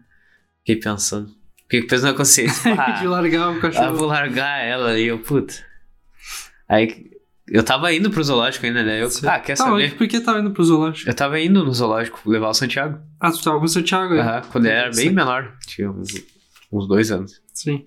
[0.59, 1.31] fiquei pensando.
[1.63, 2.75] Fiquei pensando na consciência.
[2.75, 3.97] de Ah, largar o ah, cachorro.
[3.97, 5.55] vou largar ela aí, eu, puta.
[6.69, 7.11] Aí
[7.49, 9.03] eu tava indo pro zoológico ainda, né?
[9.03, 9.27] Eu, Sim.
[9.27, 9.97] ah, quer tá, saber?
[9.97, 11.09] por que tava indo pro zoológico?
[11.09, 13.01] Eu tava indo no zoológico levar o Santiago.
[13.21, 14.21] Ah, tu tava com o Santiago aí.
[14.21, 15.11] Aham, quando ele era bem Sim.
[15.11, 15.57] menor.
[15.67, 16.11] Tinha uns,
[16.73, 17.41] uns dois anos.
[17.53, 17.85] Sim.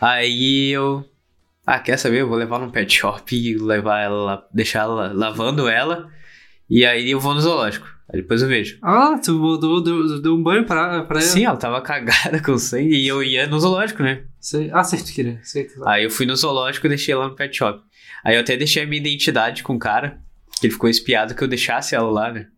[0.00, 1.04] Aí eu.
[1.66, 2.20] Ah, quer saber?
[2.22, 6.10] Eu vou levar num pet shop e levar ela deixar ela lavando ela.
[6.68, 7.86] E aí eu vou no zoológico.
[8.12, 8.78] Aí depois eu vejo.
[8.82, 11.26] Ah, tu deu, deu um banho pra, pra ela?
[11.26, 14.24] Sim, ela tava cagada com sangue e eu ia no zoológico, né?
[14.38, 14.70] Sei.
[14.70, 15.40] Ah, sei que tu queria.
[15.42, 17.82] Sei tu Aí eu fui no zoológico e deixei ela no pet shop.
[18.22, 20.20] Aí eu até deixei a minha identidade com o cara,
[20.60, 22.48] que ele ficou espiado que eu deixasse ela lá, né?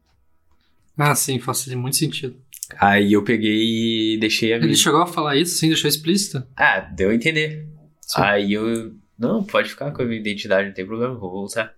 [0.98, 2.36] Ah, sim, faz muito sentido.
[2.78, 4.68] Aí eu peguei e deixei a minha.
[4.68, 6.42] Ele chegou a falar isso, assim, deixou explícito?
[6.56, 7.68] Ah, deu a entender.
[8.00, 8.20] Sim.
[8.22, 8.92] Aí eu.
[9.16, 11.72] Não, pode ficar com a minha identidade, não tem problema, vou voltar.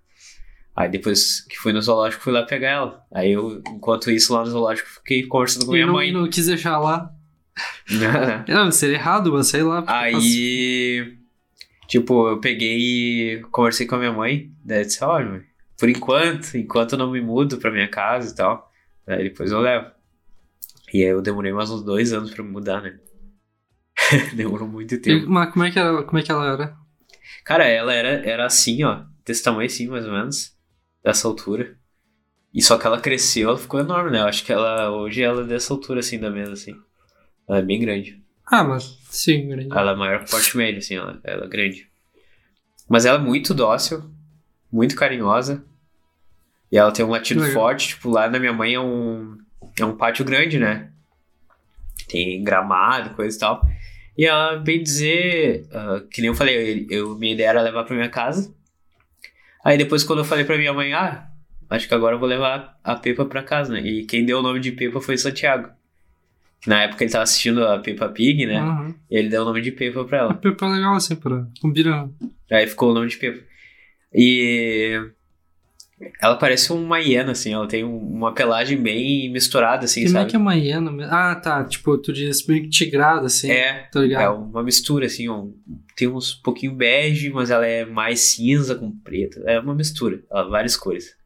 [0.77, 3.07] Aí depois que fui no zoológico, fui lá pegar ela.
[3.13, 6.09] Aí eu, enquanto isso, lá no zoológico, fiquei conversando com E minha não, mãe.
[6.11, 7.11] e não quis deixar lá.
[8.47, 9.83] Não, seria errado, mas sei lá.
[9.87, 11.17] Aí,
[11.89, 14.51] tipo, eu peguei e conversei com a minha mãe.
[14.63, 15.43] Daí eu disse, olha, mãe,
[15.79, 18.71] por enquanto, enquanto eu não me mudo pra minha casa e tal,
[19.07, 19.87] daí depois eu levo.
[20.93, 22.99] E aí eu demorei mais uns dois anos pra me mudar, né?
[24.35, 25.31] Demorou muito E, tempo.
[25.31, 26.77] mas como é, que ela, como é que ela era?
[27.45, 29.05] Cara, ela era, era assim, ó.
[29.25, 30.55] Desse tamanho assim, mais ou menos.
[31.07, 31.77] Dessa altura.
[32.53, 34.19] E só que ela cresceu, ela ficou enorme, né?
[34.19, 36.75] Eu acho que ela, hoje ela é dessa altura, assim, da mesa, assim.
[37.49, 38.21] Ela é bem grande.
[38.45, 39.69] Ah, mas sim, grande.
[39.71, 41.89] Ela é maior que o porte médio, assim, ela, ela é grande.
[42.89, 44.03] Mas ela é muito dócil,
[44.73, 45.65] muito carinhosa.
[46.73, 47.55] E ela tem um latido Legal.
[47.55, 49.39] forte, tipo, lá na minha mãe é um,
[49.79, 50.91] é um pátio grande, né?
[52.09, 53.63] Tem gramado, coisa e tal.
[54.19, 57.85] E ela, bem dizer, ah, que nem eu falei, eu, eu- minha ideia era levar
[57.85, 58.53] pra minha casa.
[59.67, 61.27] Aí depois quando eu falei pra minha mãe, ah,
[61.69, 63.81] acho que agora eu vou levar a Pepa pra casa, né?
[63.81, 65.71] E quem deu o nome de Pepa foi Santiago.
[66.69, 68.63] Na época ele tava assistindo a Peppa Pig, né?
[68.63, 68.95] Uhum.
[69.11, 70.35] E ele deu o nome de Pepa pra A ela.
[70.35, 72.09] Pepa é legal assim, pra combina.
[72.49, 73.43] Aí ficou o nome de Pepa.
[74.15, 75.01] E
[76.21, 80.21] ela parece uma hiena, assim, ela tem um- uma pelagem bem misturada, assim, Como é
[80.21, 80.31] sabe?
[80.31, 80.91] que é uma hiena?
[81.11, 81.65] Ah, tá.
[81.65, 83.51] Tipo, tu diz meio que tigrada, assim.
[83.51, 84.37] É, Tá é ligado?
[84.37, 85.55] uma mistura, assim, um-
[85.97, 89.41] tem uns pouquinho bege, mas ela é mais cinza com preto.
[89.49, 91.17] É uma mistura, ela, várias cores.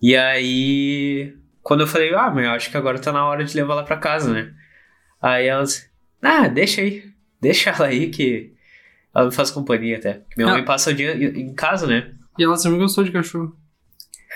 [0.00, 3.54] E aí, quando eu falei, ah, mas eu acho que agora tá na hora de
[3.56, 4.52] levar ela pra casa, né?
[5.20, 5.88] Aí elas,
[6.22, 7.02] ah, deixa aí,
[7.40, 8.52] deixa ela aí que
[9.14, 10.22] ela me faz companhia até.
[10.36, 10.52] Minha Ah.
[10.52, 12.14] mãe passa o dia em casa, né?
[12.38, 13.54] E ela sempre gostou de cachorro.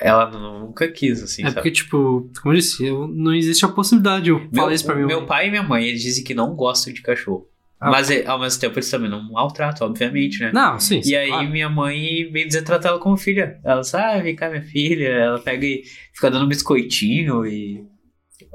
[0.01, 1.55] Ela nunca quis, assim, é sabe?
[1.57, 4.31] porque, tipo, como eu disse, eu- não existe a possibilidade.
[4.31, 5.05] Eu Meu, falei isso pra mim.
[5.07, 7.47] meu pai e minha mãe, eles dizem que não gostam de cachorro.
[7.79, 7.91] Ah.
[7.91, 10.51] Mas é, ao mesmo tempo eles também não maltratam, obviamente, né?
[10.53, 10.99] Não, sim.
[11.01, 11.49] E sim, aí claro.
[11.51, 13.61] minha mãe vem dizer tratar ela como filha.
[13.65, 15.09] Ela sabe, ah, vem cá minha filha.
[15.09, 17.85] Ela pega e fica dando biscoitinho e.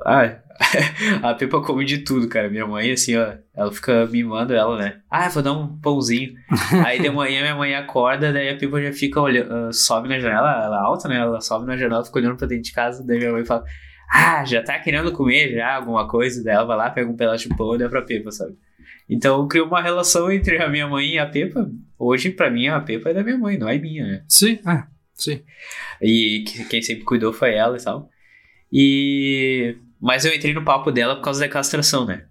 [0.05, 0.39] Ah,
[1.23, 2.49] a Pepa come de tudo, cara.
[2.49, 4.99] Minha mãe, assim, ó, ela fica mimando ela, né?
[5.09, 6.33] Ah, vou dar um pãozinho.
[6.85, 10.19] aí de manhã minha mãe acorda, daí a Pepa já fica olhando, ah, sobe na
[10.19, 11.17] janela, ela é alta, né?
[11.17, 13.63] Ela sobe na janela, fica olhando pra dentro de casa, daí minha mãe fala.
[14.11, 16.41] Ah, já tá querendo comer já alguma coisa?
[16.43, 18.55] Daí ela vai lá, pega um pedaço de pão e dá pra Pepa, sabe?
[19.09, 21.69] Então criou uma relação entre a minha mãe e a Pepa.
[21.99, 24.23] Hoje, pra mim, a Pepa é da minha mãe, não é minha, né?
[24.27, 24.83] Sim, é.
[25.13, 25.41] Sim.
[26.01, 28.09] E que- quem sempre cuidou foi ela e tal.
[28.71, 29.75] E.
[30.01, 32.25] Mas eu entrei no papo dela por causa da castração, né?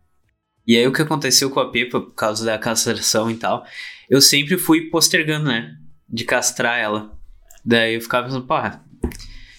[0.66, 3.64] E aí o que aconteceu com a Pepa por causa da castração e tal,
[4.11, 5.74] eu sempre fui postergando, né?
[6.09, 7.16] De castrar ela.
[7.64, 8.85] Daí eu ficava pensando, porra,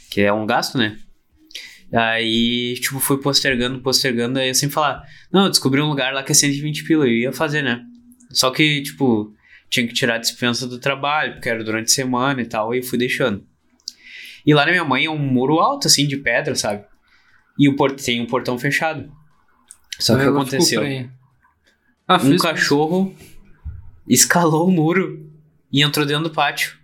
[0.09, 0.97] que é um gasto, né?
[1.93, 6.21] Aí, tipo, fui postergando, postergando, aí eu sempre falava, não, eu descobri um lugar lá
[6.21, 7.81] que é 120 pila, eu ia fazer, né?
[8.31, 9.33] Só que, tipo,
[9.69, 12.83] tinha que tirar a dispensa do trabalho, porque era durante a semana e tal, e
[12.83, 13.45] fui deixando.
[14.45, 16.83] E lá na minha mãe é um muro alto, assim, de pedra, sabe?
[17.59, 17.91] E o por...
[17.91, 19.11] tem um portão fechado.
[19.99, 20.81] Só que o que aconteceu?
[22.07, 23.15] Ah, Um cachorro
[24.07, 25.29] escalou o muro
[25.71, 26.77] e entrou dentro do pátio.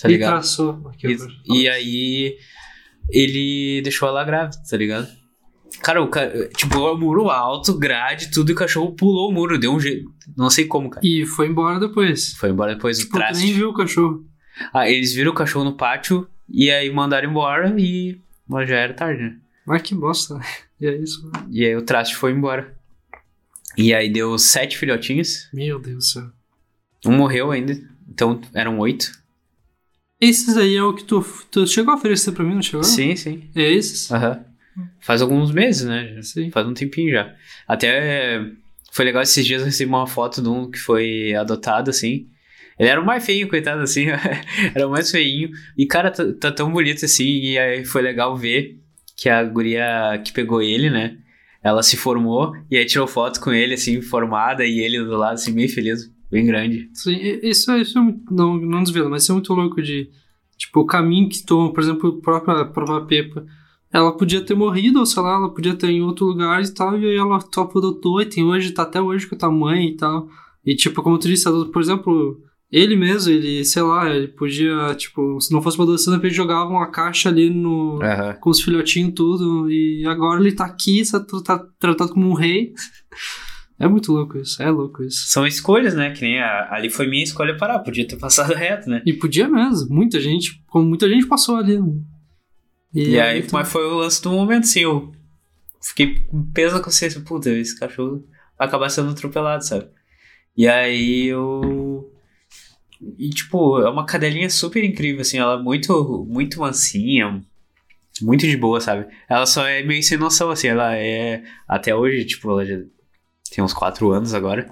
[0.00, 0.30] Tá E ligado?
[0.32, 0.88] traçou.
[0.88, 1.16] Aqui,
[1.46, 2.36] E, e aí
[3.10, 5.08] ele deixou ela grávida, tá ligado?
[5.82, 6.22] Cara, o ca...
[6.56, 10.08] tipo, o muro alto, grade, tudo, e o cachorro pulou o muro, deu um jeito.
[10.36, 11.04] Não sei como, cara.
[11.06, 12.32] E foi embora depois.
[12.34, 13.52] Foi embora depois do Tipo, tu nem traste.
[13.52, 14.24] viu o cachorro.
[14.72, 18.20] Ah, eles viram o cachorro no pátio e aí mandaram embora e.
[18.48, 19.36] Mas já era tarde, né?
[19.66, 20.44] Mas que bosta, né?
[20.80, 21.24] E é isso.
[21.30, 21.46] né?
[21.50, 22.76] E aí o traste foi embora.
[23.76, 25.48] E aí deu sete filhotinhos.
[25.52, 26.30] Meu Deus do céu.
[27.06, 27.80] Um morreu ainda.
[28.08, 29.10] Então eram oito.
[30.20, 32.84] Esses aí é o que tu, tu chegou a oferecer pra mim, não chegou?
[32.84, 33.48] Sim, sim.
[33.54, 34.10] É esses?
[34.10, 34.44] Aham.
[35.00, 36.20] Faz alguns meses, né?
[36.22, 36.50] Sim.
[36.50, 37.34] Faz um tempinho já.
[37.66, 38.44] Até
[38.92, 42.28] foi legal esses dias eu recebi uma foto de um que foi adotado, assim.
[42.78, 44.06] Ele era o mais feio, coitado, assim.
[44.74, 45.50] era o mais feinho.
[45.76, 47.24] E, cara, tá, tá tão bonito assim.
[47.24, 48.80] E aí foi legal ver
[49.16, 51.18] que a guria que pegou ele, né?
[51.62, 55.34] Ela se formou e aí tirou foto com ele, assim, formada, e ele do lado,
[55.34, 56.90] assim, meio feliz, bem grande.
[56.92, 60.10] Sim, isso, é- isso é não, não desvela, mas isso é muito louco de,
[60.58, 63.46] tipo, o caminho que toma, por exemplo, a própria, a própria Pepa,
[63.92, 66.98] ela podia ter morrido, ou sei lá, ela podia ter em outro lugar e tal,
[66.98, 69.86] e aí ela topa adotou, e tem hoje, tá até hoje com a tua mãe
[69.88, 70.28] e tal,
[70.66, 72.42] e tipo, como tu disse, por exemplo,
[72.76, 76.68] ele mesmo, ele, sei lá, ele podia, tipo, se não fosse uma de repente jogava
[76.70, 78.34] uma caixa ali no, Aham.
[78.40, 82.72] com os filhotinhos tudo, e agora ele tá aqui, tá, tá tratado como um rei.
[83.78, 85.26] É muito louco isso, é louco isso.
[85.28, 86.10] São escolhas, né?
[86.12, 89.02] Que nem a- ali foi minha escolha parar, podia ter passado reto, né?
[89.04, 91.78] E podia mesmo, muita gente, como muita gente passou ali.
[91.80, 91.92] né?
[92.94, 95.12] E, aí, então- mas foi o lance do momento, assim, eu
[95.82, 98.24] fiquei com peso na consciência, puta, esse cachorro
[98.58, 99.86] vai acabar sendo atropelado, sabe?
[100.56, 102.10] E aí eu.
[103.18, 107.42] E tipo, é uma cadelinha super incrível, assim, ela é muito, muito mansinha,
[108.22, 109.06] muito de boa, sabe?
[109.28, 111.42] Ela só é meio sem noção, assim, ela é.
[111.68, 112.78] Até hoje, tipo, ela já
[113.54, 114.68] tem uns 4 anos agora.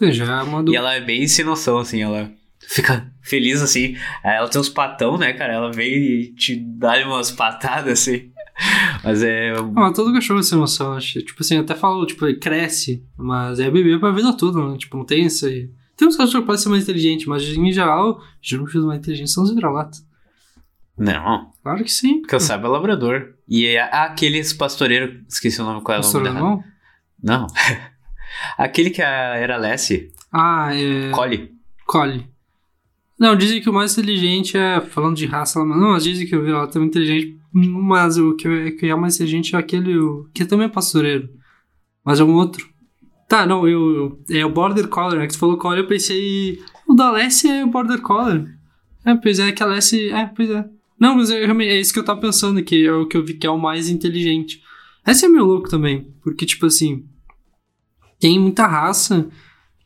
[0.00, 0.72] já é do...
[0.72, 2.30] E ela é bem sem noção, assim, ela
[2.68, 3.96] fica feliz, assim.
[4.22, 5.54] Ela tem uns patão, né, cara?
[5.54, 8.30] Ela vem e te dá umas patadas, assim.
[9.04, 9.52] Mas é.
[9.76, 11.22] Ah, todo cachorro tem emoção, acho.
[11.22, 14.76] Tipo assim, até falo, tipo, ele cresce, mas é bebê pra vida toda, né?
[14.76, 15.70] Tipo, não tem isso aí.
[15.98, 19.32] Tem uns cachorros que podem ser mais inteligentes, mas em geral, geralmente os mais inteligentes
[19.34, 20.06] são os vira-latas.
[20.96, 22.22] Não, Claro que sim.
[22.22, 23.34] que eu saiba é labrador.
[23.48, 25.20] E é aqueles pastoreiros.
[25.28, 26.64] Esqueci o nome qual é o nome da alemão?
[27.22, 27.46] Não.
[28.56, 31.10] Aquele que era Lessie, Ah, é.
[31.10, 31.52] Collie.
[31.86, 32.26] Collie.
[33.18, 34.80] Não, dizem que o mais inteligente é.
[34.80, 37.36] Falando de raça mas não, dizem que o vira-lata é muito inteligente.
[37.52, 39.96] Mas o que, é- que é mais inteligente é aquele.
[39.96, 41.28] o- que também é pastoreiro.
[42.04, 42.68] Mas é um outro.
[43.28, 43.94] Tá, não, eu.
[44.28, 45.26] eu- é o Border Collie, né?
[45.26, 46.58] Que tu falou Collie, eu pensei.
[46.88, 48.48] O da Lessie é o Border Collie.
[49.04, 50.10] É, pois é, que a Lessie.
[50.10, 50.64] É, pois é.
[50.98, 53.34] Não, mas realmente, é isso que eu tava pensando, que é o que eu vi
[53.34, 54.62] que é o mais inteligente.
[55.06, 57.04] Esse é meio louco também, porque, tipo assim.
[58.18, 59.28] Tem muita raça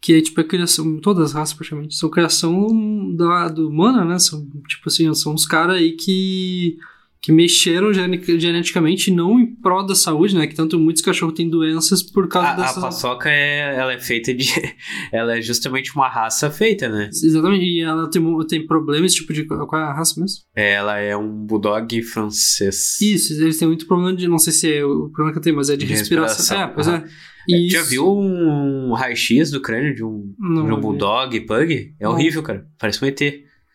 [0.00, 4.18] que é tipo a criação, todas as raças praticamente, são criação da, do humana, né?
[4.18, 6.76] São, tipo assim, são uns caras aí que,
[7.22, 10.46] que mexeram gene- geneticamente não em prol da saúde, né?
[10.48, 12.82] Que tanto muitos cachorros têm doenças por causa A, a dessas.
[12.82, 14.48] paçoca é, ela é feita de.
[15.12, 17.08] Ela é justamente uma raça feita, né?
[17.12, 19.44] Exatamente, e ela tem, tem problemas, tipo de.
[19.44, 20.38] Qual é a raça mesmo?
[20.56, 23.00] Ela é um bulldog francês.
[23.00, 24.26] Isso, eles têm muito problema de.
[24.26, 26.36] Não sei se é o problema que eu tenho, mas é de, De respiração.
[26.38, 26.96] respiração, É, pois aham.
[26.98, 27.54] é.
[27.54, 31.40] É, E Já isso- viu um raio-x do crânio de um, Não, de um bulldog
[31.42, 31.94] pug?
[32.00, 32.12] É Não.
[32.12, 32.66] horrível, cara.
[32.78, 33.20] Parece um ET.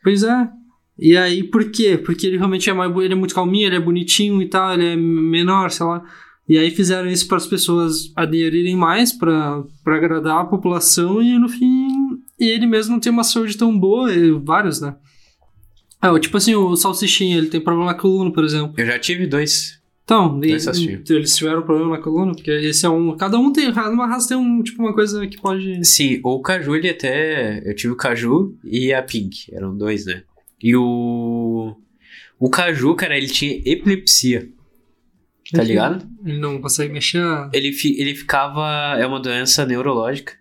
[0.03, 0.49] Pois é.
[0.99, 1.97] E aí, por quê?
[1.97, 4.85] Porque ele realmente é mais ele é muito calminho, ele é bonitinho e tal, ele
[4.85, 6.03] é menor, sei lá.
[6.49, 11.49] E aí fizeram isso para as pessoas aderirem mais para agradar a população e no
[11.49, 11.87] fim
[12.39, 14.09] ele mesmo não tem uma saúde tão boa,
[14.43, 14.95] vários, né?
[16.01, 18.73] Ah, o- tipo assim, o salsichinha, ele tem problema na coluna, por exemplo.
[18.77, 19.77] Eu já tive dois.
[20.03, 23.69] Então, Dois e- eles tiveram problema na coluna, porque esse é um, cada um tem,
[23.69, 27.61] uma raça tem um, tipo uma coisa que pode Sim, o Caju, ele até.
[27.69, 29.53] Eu tive o Caju e a Pink.
[29.53, 30.23] Eram dois, né?
[30.61, 31.75] E o.
[32.39, 34.49] O Caju, cara, ele tinha epilepsia.
[35.51, 36.07] Tá ligado?
[36.25, 37.23] Ele não consegue mexer.
[37.53, 38.95] Ele, fi- ele ficava.
[38.99, 40.33] É uma doença neurológica.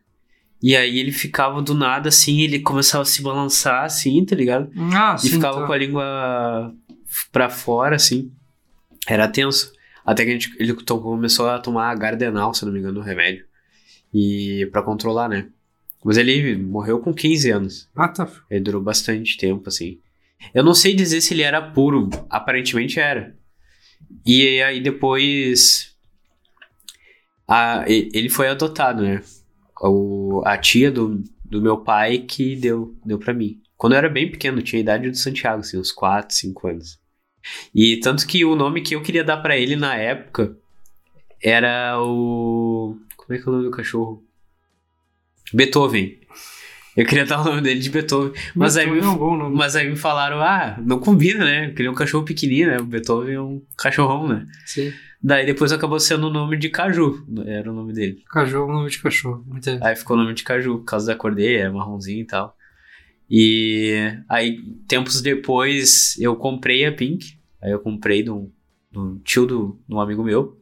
[0.63, 4.71] E aí ele ficava do nada assim, ele começava a se balançar assim, tá ligado?
[4.95, 5.67] Ah, E sim, ficava tá.
[5.67, 6.75] com a língua
[7.31, 8.33] pra fora, assim.
[9.07, 9.71] Era tenso.
[10.05, 13.03] Até que a gente, ele to- começou a tomar Gardenal, se não me engano, o
[13.03, 13.45] remédio.
[14.13, 15.49] E pra controlar, né?
[16.05, 17.89] Mas ele morreu com 15 anos.
[17.95, 18.29] Ah, tá.
[18.51, 19.99] Ele durou bastante tempo, assim.
[20.55, 22.09] Eu não sei dizer se ele era puro.
[22.31, 23.37] Aparentemente era.
[24.27, 25.95] E aí depois.
[27.49, 29.23] a- ele foi adotado, né?
[29.81, 33.61] O, a tia do, do meu pai que deu, deu pra mim.
[33.77, 36.99] Quando eu era bem pequeno, tinha a idade do Santiago, assim, uns 4, 5 anos.
[37.75, 40.57] E tanto que o nome que eu queria dar pra ele na época
[41.43, 42.99] era o.
[43.17, 44.25] Como é que é o nome do cachorro?
[45.53, 46.19] Beethoven.
[46.97, 48.33] Eu queria dar o nome dele de Beethoven.
[48.55, 49.55] Mas aí, me, é um bom nome.
[49.55, 51.67] mas aí me falaram, ah, não combina, né?
[51.67, 52.79] Porque ele é um cachorro pequenininho, né?
[52.79, 54.47] O Beethoven é um cachorrão, né?
[54.65, 54.93] Sim.
[55.23, 58.23] Daí depois acabou sendo o nome de Caju, era o nome dele.
[58.31, 59.45] Caju é um nome de cachorro.
[59.47, 62.27] Muito Aí ficou o nome de Caju, por causa da cor dele, é marronzinho e
[62.27, 62.57] tal.
[63.29, 67.39] E aí, tempos depois, eu comprei a Pink.
[67.61, 68.53] Aí eu comprei do,
[68.91, 70.57] do tio do, de um amigo meu.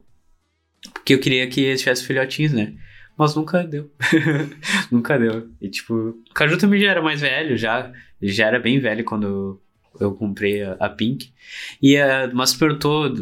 [0.94, 2.74] Porque eu queria que eles tivessem filhotinhos, né?
[3.16, 3.90] Mas nunca deu.
[4.90, 5.48] nunca deu.
[5.60, 7.92] E tipo, o Caju também já era mais velho, já.
[8.20, 9.60] Já era bem velho quando
[10.00, 11.32] eu, comprei a, a Pink.
[11.80, 13.12] E a mas perguntou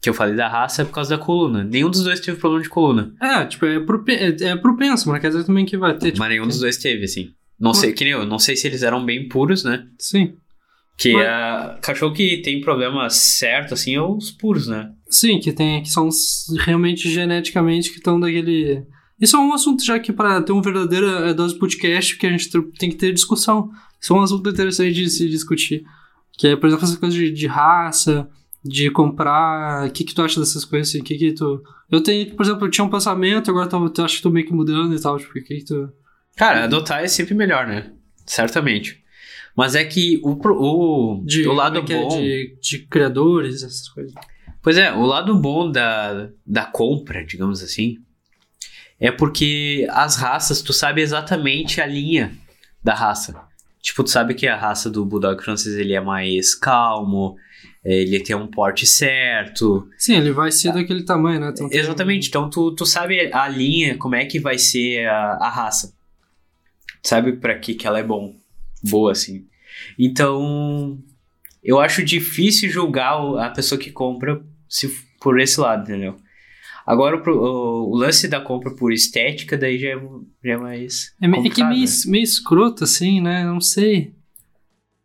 [0.00, 1.62] que eu falei da raça é por causa da coluna.
[1.62, 3.14] Nenhum dos dois teve problema de coluna.
[3.20, 6.06] É, tipo, é, propen é, é propenso, mas quer dizer também que vai ter.
[6.06, 7.32] Tipo, Mas nenhum dos dois teve, assim.
[7.58, 9.86] Não sei, que nem eu, não sei se eles eram bem puros, né?
[9.98, 10.34] Sim.
[10.96, 14.90] Que Mas- a cachorro que tem problema certo, assim, é os puros, né?
[15.08, 16.08] Sim, que tem, que são
[16.60, 18.82] realmente geneticamente que estão daquele.
[19.20, 22.30] Isso é um assunto já que para ter um verdadeiro é, dose podcast que a
[22.30, 23.70] gente tem que ter discussão.
[24.00, 25.84] Isso é um assunto interessante de se discutir.
[26.38, 28.28] Que é, por exemplo, essa coisa de, de raça,
[28.64, 29.86] de comprar.
[29.86, 31.00] O que, que tu acha dessas coisas assim?
[31.00, 31.62] O que, que tu.
[31.90, 34.30] Eu tenho, por exemplo, eu tinha um pensamento, agora eu tô- eu acho que tô
[34.30, 35.18] meio que mudando e tal.
[35.18, 35.92] Tipo, o que, que tu.
[36.36, 37.92] Cara, adotar é sempre melhor, né?
[38.24, 39.02] Certamente.
[39.56, 41.82] Mas é que o, o, De, o lado é é?
[41.82, 42.08] bom.
[42.08, 44.14] de, de criadores, essas coisas.
[44.62, 47.98] Pois é, o lado bom da, da compra, digamos assim,
[49.00, 52.32] é porque as raças, tu sabe exatamente a linha
[52.84, 53.34] da raça.
[53.80, 57.36] Tipo, tu sabe que a raça do Bulldog francês ele é mais calmo,
[57.82, 59.88] ele tem um porte certo.
[59.96, 61.50] Sim, ele vai ser daquele tamanho, né?
[61.50, 65.48] Então, Exatamente, então tu, tu sabe a linha, como é que vai ser a, a
[65.48, 65.94] raça.
[67.02, 68.36] Sabe pra que que ela é bom,
[68.82, 69.46] boa assim.
[69.98, 70.98] Então,
[71.64, 76.16] eu acho difícil julgar a pessoa que compra se por esse lado, entendeu?
[76.90, 80.00] Agora, o, o, o lance da compra por estética, daí já é,
[80.44, 81.14] já é mais.
[81.22, 81.92] É, é que é meio, né?
[82.06, 83.44] meio escroto, assim, né?
[83.44, 84.12] Não sei.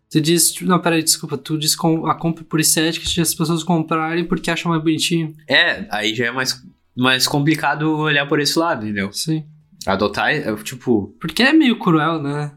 [0.10, 3.36] Tu diz, tipo, não, peraí, desculpa, tu diz com a compra por estética de as
[3.36, 5.36] pessoas comprarem porque acham mais bonitinho.
[5.48, 6.60] É, aí já é mais,
[6.98, 9.12] mais complicado olhar por esse lado, entendeu?
[9.13, 9.43] Sim.
[9.86, 12.52] Adotar, é, tipo, Porque é meio cruel, né?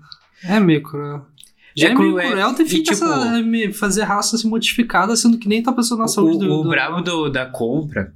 [0.45, 1.27] É meio cruel.
[1.77, 5.15] Já É é, meio cruel, cruel ter e, feito tipo, essa, fazer raça assim, modificada,
[5.17, 8.15] sendo que nem tá pensando na saúde o, do, o do brabo do- da compra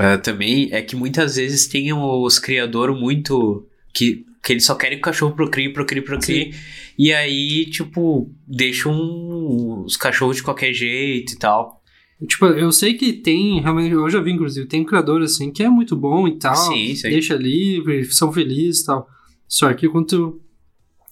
[0.00, 3.66] ah, também é que muitas vezes tem os criadores muito.
[3.92, 6.54] que, que eles só querem que o cachorro procrie, procrie, procrie.
[6.98, 8.96] E aí, tipo, deixam
[9.84, 11.82] os cachorros de qualquer jeito e tal.
[12.26, 15.68] Tipo, eu sei que tem, realmente, eu já vi, inclusive, tem criador assim que é
[15.68, 16.56] muito bom e tal.
[16.56, 17.08] Sim, sim.
[17.10, 19.08] Deixa livre, são felizes e tal.
[19.46, 20.40] Só que quando tu.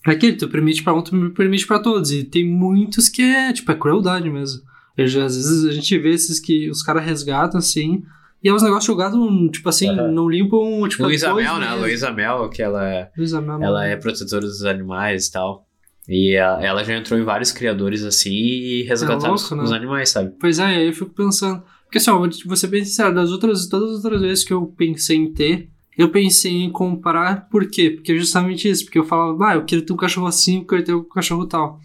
[0.07, 2.11] Aquele, tu permite pra um, tu permite pra todos.
[2.11, 4.63] E tem muitos que é, tipo, é crueldade mesmo.
[4.97, 8.03] Eu já, às vezes a gente vê esses que os caras resgatam assim.
[8.43, 9.19] E é uns negócios jogados,
[9.51, 10.13] tipo assim, Aham.
[10.13, 11.75] não limpam, tipo, Luísa Mel, né?
[11.75, 13.11] Luísa Mel, que ela é.
[13.17, 13.61] Luísa Mel.
[13.63, 15.67] Ela é protetora dos animais e tal.
[16.09, 19.63] E a- ela já entrou em vários criadores assim e resgataram os, louco, né?
[19.65, 20.33] os animais, sabe?
[20.41, 21.63] Pois é, aí eu fico pensando.
[21.85, 24.67] Porque assim, ó, vou ser bem sincero, das outras, todas as outras vezes que eu
[24.77, 27.91] pensei em ter, eu pensei em comprar, por quê?
[27.91, 30.65] Porque é justamente isso, porque eu falava, ah, eu quero ter um cachorro assim, eu
[30.65, 31.81] quero ter um cachorro tal.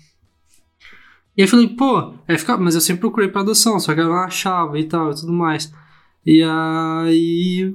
[1.36, 4.00] E aí eu falei, pô, aí fica, mas eu sempre procurei pra adoção, só que
[4.02, 5.74] eu não achava e tal e tudo mais.
[6.26, 7.74] E aí.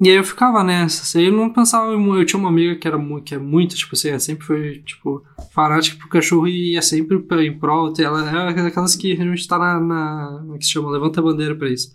[0.00, 1.16] E aí eu ficava nessa.
[1.18, 1.92] Aí eu não pensava.
[1.92, 5.22] Eu tinha uma amiga que era que é muito, tipo assim, sempre foi, tipo,
[5.54, 7.92] fanática pro cachorro e ia sempre pra- em prol.
[7.98, 10.38] Ela é aquelas que realmente tá na, na.
[10.40, 10.90] Como é que se chama?
[10.90, 11.94] Levanta a bandeira pra isso.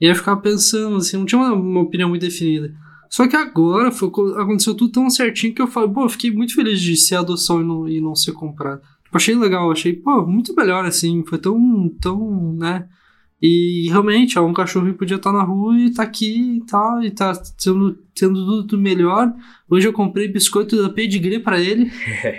[0.00, 2.74] E aí eu ficava pensando, assim, não tinha uma, uma opinião muito definida.
[3.08, 6.30] Só que agora foi, co- aconteceu tudo tão certinho que eu falei, pô, eu fiquei
[6.30, 8.80] muito feliz de ser adoção e não, e não ser comprado.
[9.04, 12.88] Tipo, achei legal, achei, pô, muito melhor, assim, foi tão, tão, né?
[13.42, 17.02] E realmente, é um cachorro que podia estar na rua e tá aqui e tal,
[17.02, 19.32] e tá sendo, tendo tudo do melhor.
[19.68, 21.90] Hoje eu comprei biscoito da pedigree pra ele.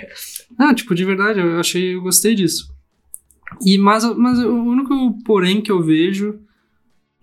[0.57, 2.73] ah, tipo, de verdade, eu achei, eu gostei disso.
[3.65, 6.39] E, mas, mas o único porém que eu vejo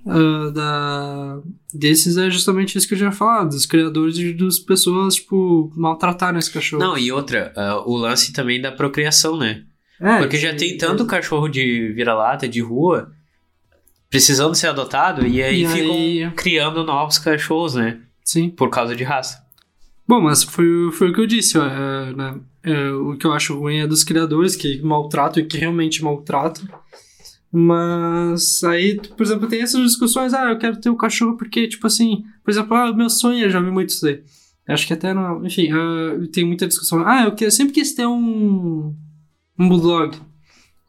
[0.07, 1.41] ah, da,
[1.73, 6.39] desses é justamente isso que eu já falar, dos criadores e das pessoas, tipo, maltratarem
[6.39, 6.83] esse cachorro.
[6.83, 9.65] Não, e outra, ah, o lance também da procriação, né?
[10.01, 13.13] É, Porque já tem tanto cachorro de vira-lata, de rua,
[14.11, 18.01] precisando ser adotado, e aí E ficam aí- criando novos cachorros, né?
[18.25, 18.51] Sim.
[18.51, 19.43] Por causa de raça.
[20.07, 22.41] Bom, mas foi, foi o que eu disse, ó, é, né?
[22.63, 26.65] É, o que eu acho ruim é dos criadores que maltratam e que realmente maltratam.
[27.53, 31.87] Mas aí, por exemplo, tem essas discussões, ah, eu quero ter um cachorro porque, tipo
[31.87, 34.07] assim, por exemplo, ah, meu sonho, eu já vi muito isso.
[34.69, 35.45] Acho que até não.
[35.45, 37.05] Enfim, ah, tem muita discussão.
[37.07, 38.95] Ah, eu, quero, eu sempre quis ter um.
[39.59, 40.17] Um bulldog.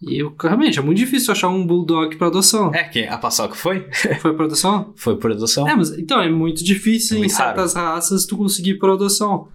[0.01, 2.73] E eu, realmente, é muito difícil achar um bulldog pra adoção.
[2.73, 3.87] É, que a paçoca foi?
[4.19, 4.93] Foi pra adoção?
[4.95, 5.67] Foi por adoção.
[5.67, 9.47] É, mas então é muito difícil É muito em certas raças tu conseguir por adoção.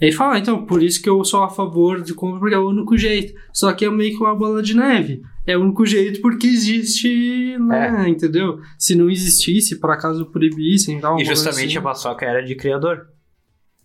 [0.00, 2.54] Aí ele fala, ah, então, por isso que eu sou a favor de compra, porque
[2.54, 3.32] é o único jeito.
[3.52, 5.22] Só que é meio que uma bola de neve.
[5.46, 8.08] É o único jeito porque existe, né?
[8.08, 8.58] Entendeu?
[8.76, 11.78] Se não existisse, por acaso proibissem, tal, E justamente assim.
[11.78, 13.06] a paçoca era de criador.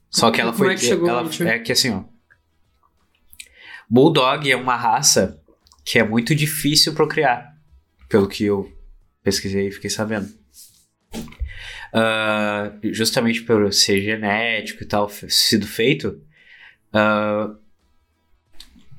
[0.10, 0.74] Só que ela Como foi.
[0.74, 2.04] é que chegou ela, é que assim, ó.
[3.88, 5.40] Bulldog é uma raça
[5.88, 7.56] que é muito difícil procriar.
[8.10, 8.70] Pelo que eu
[9.24, 10.28] pesquisei e fiquei sabendo.
[11.94, 16.22] Ah, justamente por ser genético e tal, sido feito.
[16.92, 17.56] ah,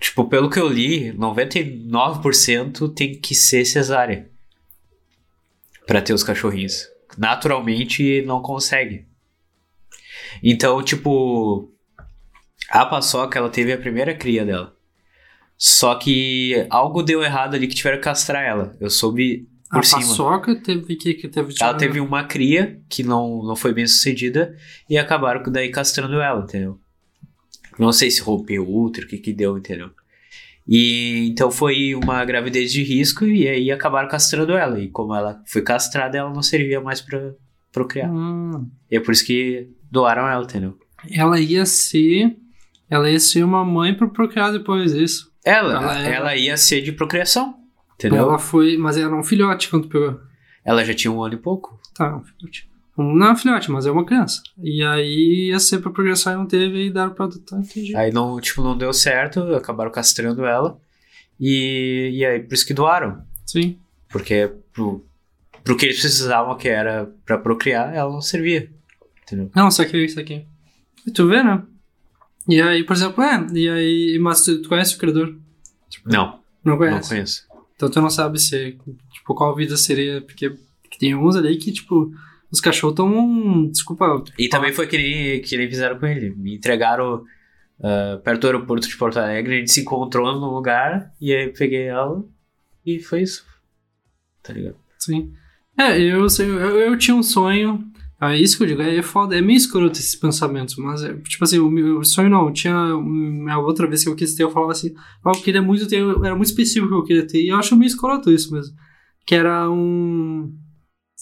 [0.01, 4.31] tipo, pelo que eu li, 99% tem que ser cesárea.
[5.87, 6.89] Pra ter os cachorrinhos.
[7.19, 9.07] Naturalmente não consegue.
[10.43, 11.71] Então, tipo,
[12.71, 14.78] a paçoca, ela teve a primeira cria dela.
[15.59, 18.77] Só que algo deu errado ali que tiveram que castrar ela.
[18.81, 20.01] Eu soube por a cima.
[20.03, 24.55] paçoca teve que, que teve Ela teve uma cria que não, não foi bem sucedida
[24.89, 26.79] e acabaram daí castrando ela, entendeu?
[27.77, 29.91] Não sei se rompeu útero, o que que deu, entendeu?
[30.67, 34.79] E então foi uma gravidez de risco e aí acabaram castrando ela.
[34.79, 37.33] E como ela foi castrada, ela não servia mais pra
[37.73, 38.11] procriar.
[38.13, 40.79] Hum, E é por isso que doaram ela, entendeu?
[41.11, 42.37] ela ia ser.
[42.91, 45.28] Ela ia ser uma mãe pra procriar depois isso.
[45.49, 47.55] Ela, Ela ela, ia ser de procriação,
[47.95, 48.19] entendeu?
[48.19, 48.77] Ela, Ela foi.
[48.77, 50.21] Mas era um filhote quando pegou.
[50.67, 51.81] já tinha um ano e pouco.
[51.95, 52.69] Tá, um filhote.
[52.97, 54.43] Não é um filhote, mas é uma criança.
[54.61, 57.95] E aí ia ser pra progressar e não teve e deram pra adotar, entendi.
[57.97, 60.81] Aí não, tipo, não deu certo, acabaram castrando ela.
[61.39, 63.23] E, e aí por isso que doaram.
[63.47, 63.79] Sim.
[64.09, 65.07] Porque pro,
[65.63, 68.69] pro que eles precisavam, que era pra procriar, ela não servia.
[69.23, 69.51] Entendeu?
[69.55, 70.45] Não, só que isso aqui.
[71.07, 71.63] E tu vê, né?
[72.49, 73.47] E aí, por exemplo, é.
[73.53, 74.19] E aí.
[74.21, 75.37] Mas tu, tu conhece o criador?
[76.05, 77.09] Não, Não não conhece.
[77.09, 77.47] conheço.
[77.77, 78.77] Então tu não sabe se.
[79.13, 80.21] Tipo, qual vida seria.
[80.21, 80.55] Porque
[80.99, 82.13] tem uns ali que, tipo.
[82.51, 83.67] Os cachorros tão.
[83.71, 84.25] Desculpa.
[84.39, 86.35] E também foi que nem, que nem fizeram com ele.
[86.35, 87.23] Me entregaram
[87.83, 89.57] ah, perto do aeroporto de Porto Alegre.
[89.57, 92.25] A gente se encontrou num lugar e aí peguei ela
[92.85, 93.45] e foi isso.
[94.43, 94.77] Tá ligado?
[94.99, 95.33] Sim.
[95.79, 97.87] É, eu, sei, eu, eu tinha um sonho.
[98.21, 101.45] É isso que eu digo, é foda, é meio escroto esses pensamentos, mas, é, tipo
[101.45, 104.73] assim, o meu sonho não, tinha, a outra vez que eu quis ter, eu falava
[104.73, 104.93] assim,
[105.25, 107.77] ah, eu queria muito ter, era muito específico que eu queria ter, e eu acho
[107.77, 108.75] meio escroto isso mesmo,
[109.25, 110.53] que era um,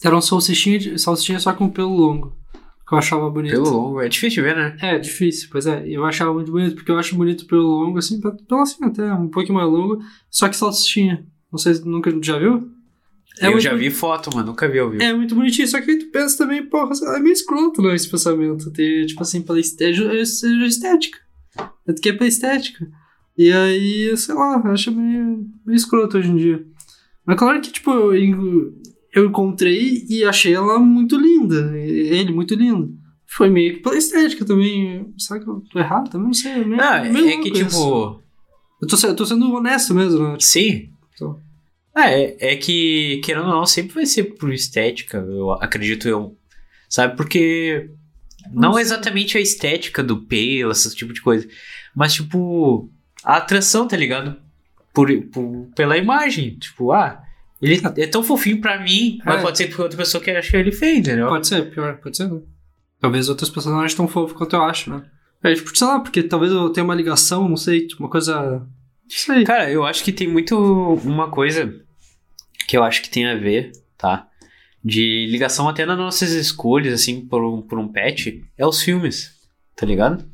[0.03, 2.34] era um salsichinha, de- salsichinha só com pelo longo,
[2.88, 3.53] que eu achava bonito.
[3.53, 4.76] Pelo longo, é difícil de ver, né?
[4.80, 8.18] É, difícil, pois é, eu achava muito bonito, porque eu acho bonito pelo longo, assim,
[8.22, 9.99] pelo assim até, um pouquinho mais longo,
[10.30, 12.74] só que salsichinha, não sei se nunca, já viu?
[13.41, 15.03] É eu já vi foto, mano, nunca vi ao vivo.
[15.03, 18.70] é muito bonitinho, só que tu pensa também, porra, é meio escroto, né, esse pensamento.
[18.72, 21.18] Ter, tipo assim, pela estética, seja estética.
[21.87, 22.87] É que é pela estética.
[23.37, 26.66] E aí, sei lá, eu acho meio, meio escroto hoje em dia.
[27.26, 28.72] Mas claro que, tipo, eu,
[29.12, 31.76] eu encontrei e achei ela muito linda.
[31.76, 32.95] Ele muito lindo.
[33.26, 35.12] Foi meio que pela estética também.
[35.18, 36.11] Será que eu tô errado?
[36.11, 36.53] Também não sei.
[36.53, 38.22] É meio, Não, meio é que, tipo.
[38.80, 40.30] Eu tô, eu tô sendo honesto mesmo, né?
[40.37, 40.91] Tipo, Sim.
[41.14, 41.41] Então.
[41.99, 46.36] Ah, é, é que, querendo ou não, sempre vai ser por estética, eu acredito eu.
[46.90, 47.16] Sabe?
[47.16, 47.90] Porque.
[48.53, 51.49] Não exatamente a estética do pelo, esse tipo de coisa.
[51.94, 52.88] Mas, tipo,
[53.24, 54.36] a atração, tá ligado?
[54.94, 56.55] Por, por- pela imagem.
[56.57, 57.20] Tipo, ah,
[57.61, 59.42] ele é tão fofinho pra mim, mas É.
[59.42, 61.26] pode ser porque outra pessoa que acha ele feio, entendeu?
[61.28, 62.40] Pode ser, pior, pode ser, né?
[63.01, 65.03] Talvez outras pessoas não achem tão fofo quanto eu acho, né?
[65.42, 68.61] É, tipo, sei lá, porque talvez eu tenha uma ligação, não sei, tipo, uma coisa.
[68.61, 68.66] Não
[69.09, 69.44] sei.
[69.44, 70.57] Cara, eu acho que tem muito
[71.05, 71.74] uma coisa
[72.66, 74.28] que eu acho que tem a ver, tá?
[74.82, 79.32] De ligação até nas nossas escolhas, assim, por um, por um pet, é os filmes,
[79.74, 80.24] tá ligado?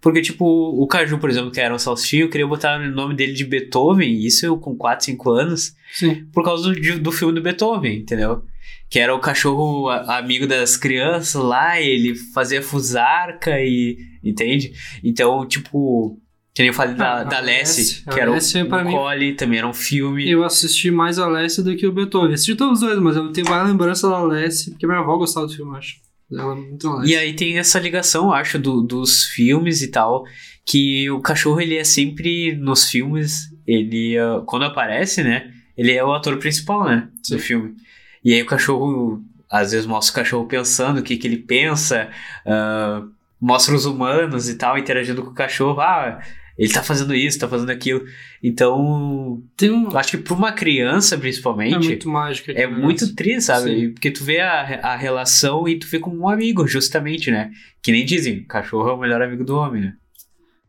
[0.00, 3.14] Porque, tipo, o Caju, por exemplo, que era um salsichinho, eu queria botar o nome
[3.14, 6.26] dele de Beethoven, isso eu com 4, 5 anos, Sim.
[6.32, 8.44] por causa do, do filme do Beethoven, entendeu?
[8.88, 13.98] Que era o cachorro amigo das crianças lá, ele fazia fusarca e.
[14.22, 14.72] Entende?
[15.02, 16.20] Então, tipo.
[16.56, 18.90] Que nem eu falei da, Ah, da a Lessie, que era o, Lessie, o mim-
[18.90, 20.26] Collie, também era um filme.
[20.28, 22.32] Eu assisti mais a Lessie do que o Beethoven.
[22.32, 25.46] Assisti todos os dois, mas eu tenho mais lembrança da Lessie, porque minha avó gostava
[25.46, 25.96] do filme, acho.
[26.32, 27.12] Ela é muito Lessie.
[27.12, 30.24] E aí tem essa ligação, acho, do- dos filmes e tal,
[30.64, 36.02] que o cachorro, ele é sempre, nos filmes, ele, ah, quando aparece, né, ele é
[36.02, 37.36] o ator principal, né, Sim.
[37.36, 37.74] do filme.
[38.24, 42.08] E aí o cachorro, às vezes mostra o cachorro pensando o que, que ele pensa,
[42.46, 43.02] ah,
[43.38, 46.18] mostra os humanos e tal, interagindo com o cachorro, ah,
[46.58, 48.04] ele tá fazendo isso, tá fazendo aquilo.
[48.42, 49.88] Então, um.
[49.90, 52.50] eu acho que pra uma criança, É principalmente, muito mágico.
[52.50, 53.74] é muito triste, sabe?
[53.74, 53.90] Sim.
[53.92, 57.50] Porque tu vê a, a relação e tu vê como um amigo, justamente, né?
[57.82, 59.94] Que nem dizem, cachorro é o melhor amigo do homem, né?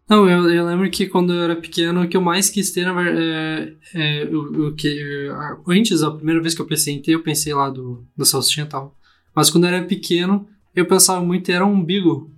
[0.09, 2.87] Não, eu, eu lembro que quando eu era pequeno, o que eu mais quis ter,
[2.87, 5.29] é, é, o, o que...
[5.67, 8.65] Antes, a primeira vez que eu pensei em ter, eu pensei lá do, do salsichinha
[8.65, 8.95] e tal.
[9.35, 12.31] Mas quando eu era pequeno, eu pensava muito era um beagle.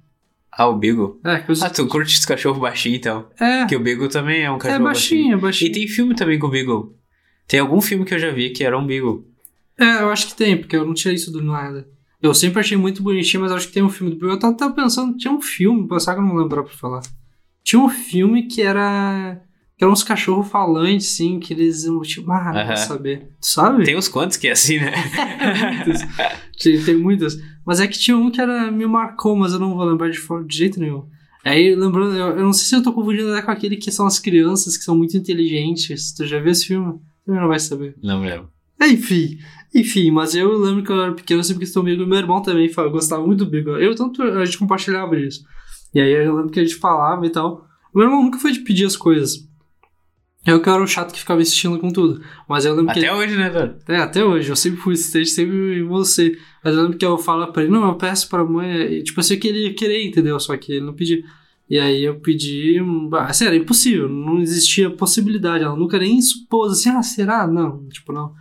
[0.52, 1.20] Ah, o Beagle.
[1.24, 1.56] É, que eu...
[1.62, 3.28] Ah, tu curte esse cachorro baixinho, então.
[3.40, 5.72] é, Porque o Beagle também é um é cachorro baixinho, é E baixinho.
[5.72, 6.96] tem filme também com o Beagle.
[7.48, 9.26] Tem algum filme que eu já vi que era um Beagle.
[9.78, 11.88] É, eu acho que tem, porque eu não tinha isso do nada.
[12.22, 14.36] Eu sempre achei muito bonitinho, mas acho que tem um filme do Beagle.
[14.36, 17.02] Eu tava, tava pensando, tinha um filme, pensar que eu não lembro pra falar.
[17.64, 19.42] Tinha um filme que era...
[19.80, 23.30] Que eram uns cachorros falantes, assim, que eles iam, tipo, ah, não vou saber.
[23.40, 23.86] Tu sabe?
[23.86, 24.92] Tem uns quantos que é assim, né?
[26.62, 27.38] Tem, tem muitas.
[27.66, 30.18] Mas é que tinha um que era, me marcou, mas eu não vou lembrar de,
[30.20, 31.06] forma, de jeito nenhum.
[31.46, 34.06] Aí, lembrando, eu, eu não sei se eu tô confundindo até com aquele que são
[34.06, 36.14] as crianças que são muito inteligentes.
[36.14, 37.00] Tu já viu esse filme?
[37.26, 37.96] Também não vai saber.
[38.04, 38.50] Não lembro.
[38.82, 39.38] Enfim,
[39.74, 42.06] enfim, mas eu lembro que eu era pequeno, eu sempre quis ter um amigo.
[42.06, 43.78] Meu irmão também fa- gostava muito do Beagle.
[43.82, 45.42] Eu, tanto, a gente compartilhava isso.
[45.94, 47.66] E aí eu lembro que a gente falava e tal.
[47.96, 49.48] Meu irmão nunca foi de pedir as coisas.
[50.50, 52.22] Eu que era o chato que ficava insistindo com tudo.
[52.48, 53.00] Mas eu lembro que.
[53.00, 53.76] Até hoje, né, Eduardo?
[53.88, 56.38] É, até hoje, eu sempre fui stage, sempre você.
[56.64, 58.70] Mas eu lembro que eu falo pra ele, não, eu peço pra mãe.
[58.94, 60.40] E, tipo, eu que ele ia querer, entendeu?
[60.40, 61.24] Só que ele não pediu.
[61.70, 62.78] E aí eu pedi.
[63.14, 64.10] Ah, sério, é impossível.
[64.10, 65.64] Não existia possibilidade.
[65.64, 67.46] Ela nunca nem supôs assim, ah, será?
[67.48, 68.34] Não, tipo, não.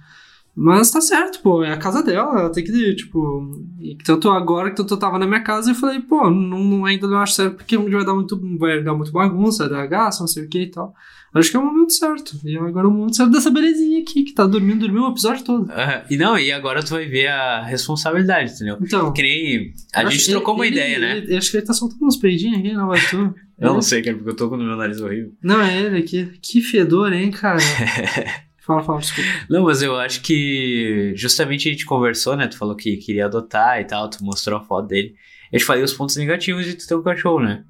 [0.61, 3.65] Mas tá certo, pô, é a casa dela, ela tem que, tipo.
[3.81, 6.85] E tanto agora que tanto eu tava na minha casa, eu falei, pô, não, não-
[6.85, 10.19] ainda não acho certo, porque vai dar muito, vai dar muito bagunça, vai dar gasto,
[10.21, 10.93] não sei o que e tal.
[11.35, 12.39] Acho que é o momento certo.
[12.45, 15.45] E agora é o momento certo dessa belezinha aqui, que tá dormindo, dormiu o episódio
[15.45, 15.71] todo.
[15.71, 18.79] Ah, e não, e agora tu vai ver a responsabilidade, entendeu?
[18.81, 19.13] Então.
[19.13, 19.75] Que nem.
[19.95, 21.19] A gente trocou uma ele- ideia, né?
[21.19, 23.35] ele- acho que ele tá soltando uns peidinhos aqui, vai tu?
[23.61, 25.33] Eu não sei, cara, porque eu tô com o meu nariz horrível.
[25.43, 26.31] Não, é ele aqui.
[26.41, 27.59] Que fedor, hein, cara?
[28.65, 29.29] fala, fala, desculpa.
[29.51, 32.47] Não, mas eu acho que justamente a gente conversou, né?
[32.47, 35.13] Tu falou que queria adotar e tal, tu mostrou a foto dele.
[35.53, 37.65] Eu te falei os pontos negativos de tu ter um cachorro, né?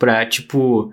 [0.00, 0.92] Pra, tipo,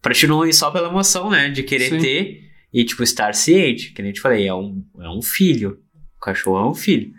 [0.00, 1.48] pra te não ir só pela emoção, né?
[1.48, 1.98] De querer Sim.
[1.98, 3.92] ter e, tipo, estar ciente.
[3.92, 5.80] Que nem eu te falei, é um, é um filho.
[6.16, 7.12] O cachorro é um filho.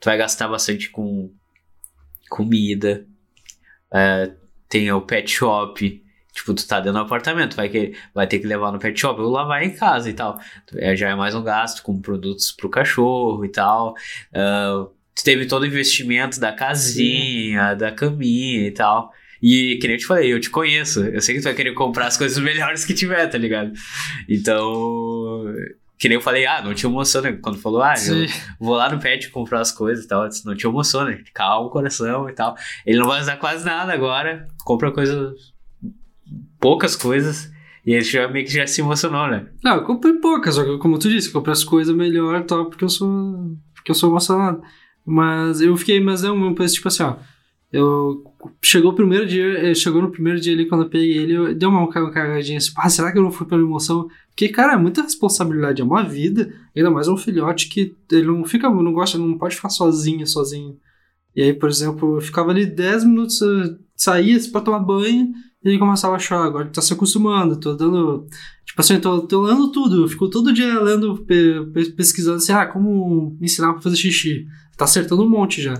[0.00, 1.32] Tu vai gastar bastante com
[2.28, 3.06] comida.
[3.92, 4.32] é,
[4.68, 6.02] tem o pet shop.
[6.32, 9.20] Tipo, tu tá dentro do apartamento, vai, que, vai ter que levar no pet shop
[9.20, 10.36] ou lavar em casa e tal.
[10.74, 13.94] É, já é mais um gasto com produtos pro cachorro e tal.
[14.32, 14.90] Uh,
[15.22, 17.78] teve todo o investimento da casinha, Sim.
[17.78, 19.12] da caminha e tal.
[19.42, 21.04] E que nem eu te falei, eu te conheço.
[21.04, 23.72] Eu sei que tu vai querer comprar as coisas melhores que tiver, tá ligado?
[24.28, 25.44] Então.
[25.98, 27.32] Que nem eu falei, ah, não te emociona.
[27.34, 28.26] Quando falou, ah, eu
[28.58, 30.28] vou lá no pet comprar as coisas e tal.
[30.28, 32.56] Disse, não te emociona, calma o coração e tal.
[32.84, 34.46] Ele não vai usar quase nada agora.
[34.64, 35.32] Compra coisas.
[36.60, 37.50] poucas coisas.
[37.86, 39.46] E ele já meio que já se emocionou, né?
[39.62, 42.88] Não, eu comprei poucas, como tu disse, comprei as coisas melhor e tal, porque eu
[42.88, 43.54] sou.
[43.74, 44.62] Porque eu sou emocionado.
[45.04, 47.16] Mas eu fiquei, mas é um preço tipo assim, ó.
[47.74, 48.22] Eu
[48.62, 51.52] chegou o primeiro dia, eh, chegou no primeiro dia ali quando eu peguei ele, eu
[51.52, 54.06] deu uma cagadinha assim, ah, será que eu não fui pela emoção?
[54.28, 58.44] Porque, cara, é muita responsabilidade, é uma vida, ainda mais um filhote que ele não
[58.44, 60.76] fica, não gosta, não pode ficar sozinho, sozinho.
[61.34, 63.40] E aí, por exemplo, eu ficava ali 10 minutos,
[63.96, 65.32] saía pra tomar banho,
[65.64, 66.44] e ele começava a chorar.
[66.44, 68.24] Agora ele tá se acostumando, tô dando.
[68.64, 71.26] Tipo assim, tô, tô lendo tudo, eu fico todo dia lendo,
[71.96, 74.46] pesquisando assim, ah, como ensinar pra fazer xixi.
[74.76, 75.74] Tá acertando um monte já.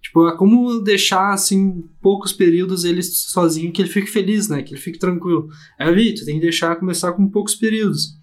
[0.00, 4.62] Tipo, é como deixar, assim, poucos períodos ele sozinho, que ele fique feliz, né?
[4.62, 5.48] Que ele fique tranquilo.
[5.78, 8.16] É, Vitor, tem que deixar começar com poucos períodos.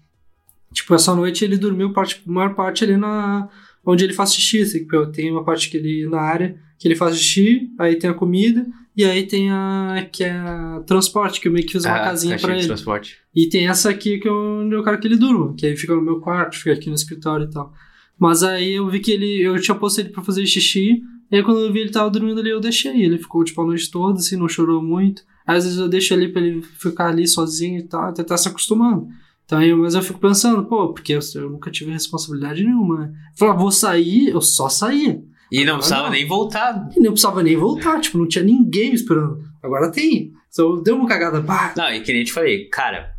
[0.72, 3.48] Tipo, essa noite ele dormiu parte, maior parte ali na...
[3.84, 7.16] Onde ele faz xixi, assim, tem uma parte que ele, na área, que ele faz
[7.16, 8.66] xixi, aí tem a comida,
[8.96, 12.04] e aí tem a que é a transporte, que eu meio que fiz uma ah,
[12.04, 12.66] casinha para ele.
[12.66, 13.18] Transporte.
[13.34, 15.94] E tem essa aqui que é onde eu quero que ele durma, que aí fica
[15.94, 17.72] no meu quarto, fica aqui no escritório e tal.
[18.18, 21.42] Mas aí eu vi que ele, eu tinha posto ele para fazer xixi, e aí
[21.42, 23.02] quando eu vi ele tava dormindo ali, eu deixei.
[23.02, 25.22] Ele ficou tipo a noite toda, assim, não chorou muito.
[25.46, 28.48] Às vezes eu deixo ali pra ele ficar ali sozinho e tal, até tá se
[28.48, 29.08] acostumando.
[29.44, 33.12] Então, aí, mas eu fico pensando, pô, porque eu, eu nunca tive responsabilidade nenhuma, né?
[33.32, 35.22] Eu falava, vou sair, eu só saía.
[35.52, 36.10] E não precisava não.
[36.10, 36.88] nem voltar.
[36.96, 39.44] E não precisava nem voltar, tipo, não tinha ninguém esperando.
[39.62, 40.32] Agora tem.
[40.48, 41.40] Então deu uma cagada.
[41.40, 41.74] Bah.
[41.76, 43.14] Não, e que nem eu te falei, cara,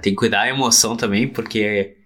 [0.00, 1.96] tem que cuidar da emoção também, porque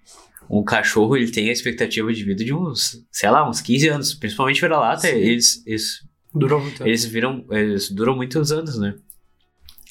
[0.49, 4.15] um cachorro ele tem a expectativa de vida de uns, sei lá, uns 15 anos.
[4.15, 6.01] Principalmente vira-lata, eles, eles,
[6.33, 8.95] duram muito eles viram, eles duram muitos anos, né?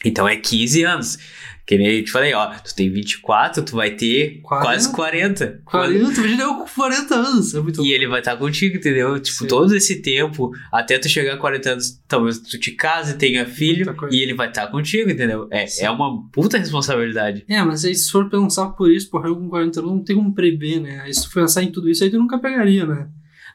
[0.05, 1.17] Então é 15 anos.
[1.65, 4.65] Que nem eu te falei, ó, tu tem 24, tu vai ter 40?
[4.65, 5.61] quase 40.
[5.63, 7.55] 40, imagina eu com 40 anos.
[7.55, 9.17] É muito e ele vai estar contigo, entendeu?
[9.19, 9.47] Tipo, Sim.
[9.47, 13.95] todo esse tempo, até tu chegar a 40 anos, talvez tu te case, tenha filho,
[14.11, 15.47] e ele vai estar contigo, entendeu?
[15.49, 17.45] É, é uma puta responsabilidade.
[17.47, 20.17] É, mas aí se for pensar por isso, porra, eu com 40 anos não tem
[20.17, 20.99] como prever, né?
[21.01, 23.07] Aí se tu pensar em tudo isso, aí tu nunca pegaria, né?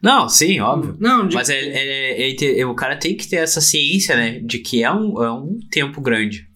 [0.03, 0.97] Não, sim, óbvio.
[0.99, 1.35] Não, de...
[1.35, 4.41] Mas é, é, é, o cara tem que ter essa ciência, né?
[4.41, 6.48] De que é um, é um tempo grande.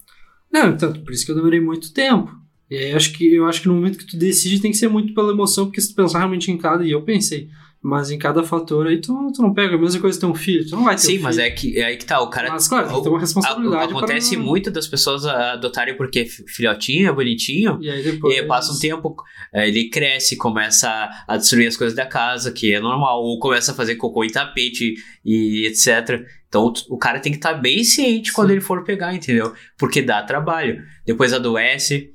[0.53, 2.31] Não, tanto por isso que eu demorei muito tempo.
[2.69, 4.87] E aí acho que eu acho que no momento que tu decide tem que ser
[4.87, 7.49] muito pela emoção, porque se tu pensar realmente em cada, e eu pensei,
[7.81, 10.65] mas em cada fator aí tu, tu não pega a mesma coisa ter um filho,
[10.67, 12.49] tu não vai ter Sim, um mas é, que, é aí que tá, o cara...
[12.49, 14.45] Mas claro, tem que ter uma responsabilidade Acontece para...
[14.45, 18.33] muito das pessoas adotarem porque filhotinho, é bonitinho, e aí depois...
[18.33, 19.15] E aí passa um tempo,
[19.53, 23.71] é, ele cresce, começa a destruir as coisas da casa, que é normal, ou começa
[23.71, 24.95] a fazer cocô em tapete
[25.25, 26.25] e etc.
[26.53, 28.35] Então o cara tem que estar tá bem ciente Sim.
[28.35, 29.53] quando ele for pegar, entendeu?
[29.75, 30.83] Porque dá trabalho.
[31.03, 32.13] Depois adoece.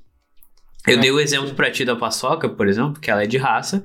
[0.87, 3.37] Eu é, dei o exemplo pra ti da paçoca, por exemplo, que ela é de
[3.37, 3.83] raça.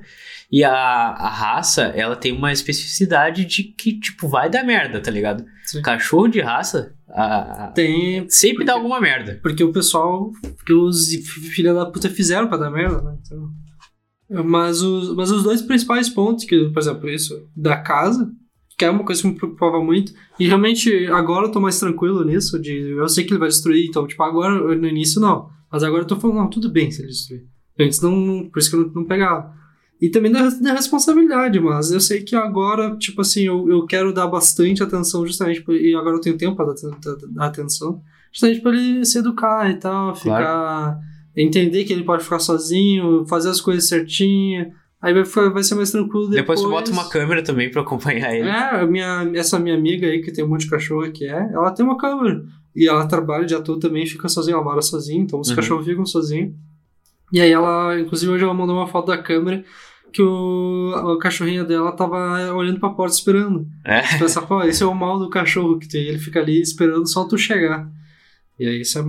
[0.52, 5.10] E a, a raça, ela tem uma especificidade de que, tipo, vai dar merda, tá
[5.10, 5.44] ligado?
[5.64, 5.82] Sim.
[5.82, 8.24] Cachorro de raça a, tem.
[8.30, 9.40] Sempre porque, dá alguma merda.
[9.42, 10.30] Porque o pessoal.
[10.56, 11.08] Porque os
[11.52, 13.18] filha da puta fizeram pra dar merda, né?
[13.26, 18.30] Então, mas, os, mas os dois principais pontos, que, por exemplo, isso da casa,
[18.76, 20.12] que é uma coisa que me preocupava muito.
[20.38, 23.86] E realmente, agora eu tô mais tranquilo nisso, de eu sei que ele vai destruir,
[23.86, 25.48] então, tipo, agora, no início não.
[25.70, 27.44] Mas agora eu tô falando, não, tudo bem se ele destruir.
[27.78, 29.52] Antes não, por isso que eu não, não pegava.
[30.00, 34.12] E também da, da, responsabilidade, mas eu sei que agora, tipo assim, eu, eu quero
[34.12, 38.00] dar bastante atenção justamente, por, e agora eu tenho tempo para dar, dar, dar, atenção,
[38.32, 40.42] justamente para ele se educar e tal, ficar...
[40.42, 41.14] Claro.
[41.36, 44.70] Entender que ele pode ficar sozinho, fazer as coisas certinho
[45.04, 46.58] Aí vai, vai ser mais tranquilo depois.
[46.58, 48.48] Depois tu bota uma câmera também pra acompanhar ele.
[48.48, 51.70] É, minha, essa minha amiga aí, que tem um monte de cachorro que é, ela
[51.72, 52.42] tem uma câmera.
[52.74, 55.56] E ela trabalha de ator também, fica sozinha, ela mora sozinha, então os uhum.
[55.56, 56.54] cachorros ficam sozinhos.
[57.30, 59.62] E aí ela, inclusive hoje ela mandou uma foto da câmera
[60.10, 63.66] que o, a cachorrinha dela tava olhando pra porta esperando.
[63.84, 64.00] É.
[64.06, 67.06] Você pensa, pô, esse é o mal do cachorro que tem, ele fica ali esperando
[67.06, 67.86] só tu chegar.
[68.58, 69.02] E aí isso é,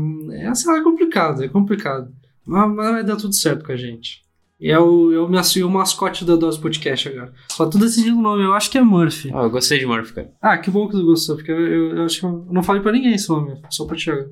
[0.43, 2.11] é, é complicado, é complicado.
[2.45, 4.24] Mas, mas vai dar tudo certo com a gente.
[4.65, 7.31] E é o, é o, o mascote da Dose Podcast agora.
[7.49, 9.29] Só tô decidindo o nome, eu acho que é Murphy.
[9.31, 10.31] Ah, eu gostei de Murphy, cara.
[10.41, 12.81] Ah, que bom que tu gostou, porque eu, eu, eu acho que eu não falei
[12.81, 14.31] pra ninguém esse nome, só pra ti agora.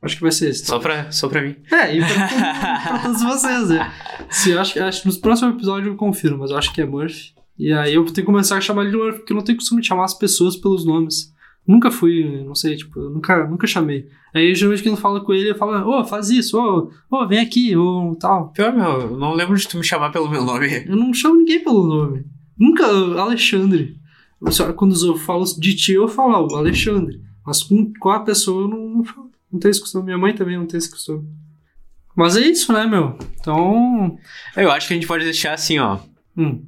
[0.00, 0.64] Acho que vai ser esse.
[0.64, 1.56] Só, pra, só pra mim.
[1.70, 2.28] É, e pra,
[2.80, 3.92] pra todos vocês, né?
[4.30, 7.34] Se, eu acho, acho nos próximos episódios eu confiro, mas eu acho que é Murphy.
[7.58, 9.58] E aí eu ter que começar a chamar ele de Murphy, porque eu não tenho
[9.58, 11.33] costume de chamar as pessoas pelos nomes.
[11.66, 14.06] Nunca fui, não sei, tipo, nunca, nunca chamei.
[14.34, 18.14] Aí geralmente quem fala com ele, fala, ô, faz isso, ô, ô, vem aqui, ô,
[18.20, 18.50] tal.
[18.50, 20.84] Pior, meu, eu não lembro de tu me chamar pelo meu nome.
[20.86, 22.26] Eu não chamo ninguém pelo nome.
[22.58, 23.96] Nunca, Alexandre.
[24.50, 27.20] Só quando eu falo de ti, eu falo Alexandre.
[27.46, 29.30] Mas com, com a pessoa eu não, não falo.
[29.50, 30.06] Não tenho esse costume.
[30.06, 31.28] Minha mãe também não tem esse costume.
[32.16, 33.16] Mas é isso, né, meu?
[33.38, 34.18] Então.
[34.56, 35.98] Eu acho que a gente pode deixar assim, ó.
[36.36, 36.64] Hum.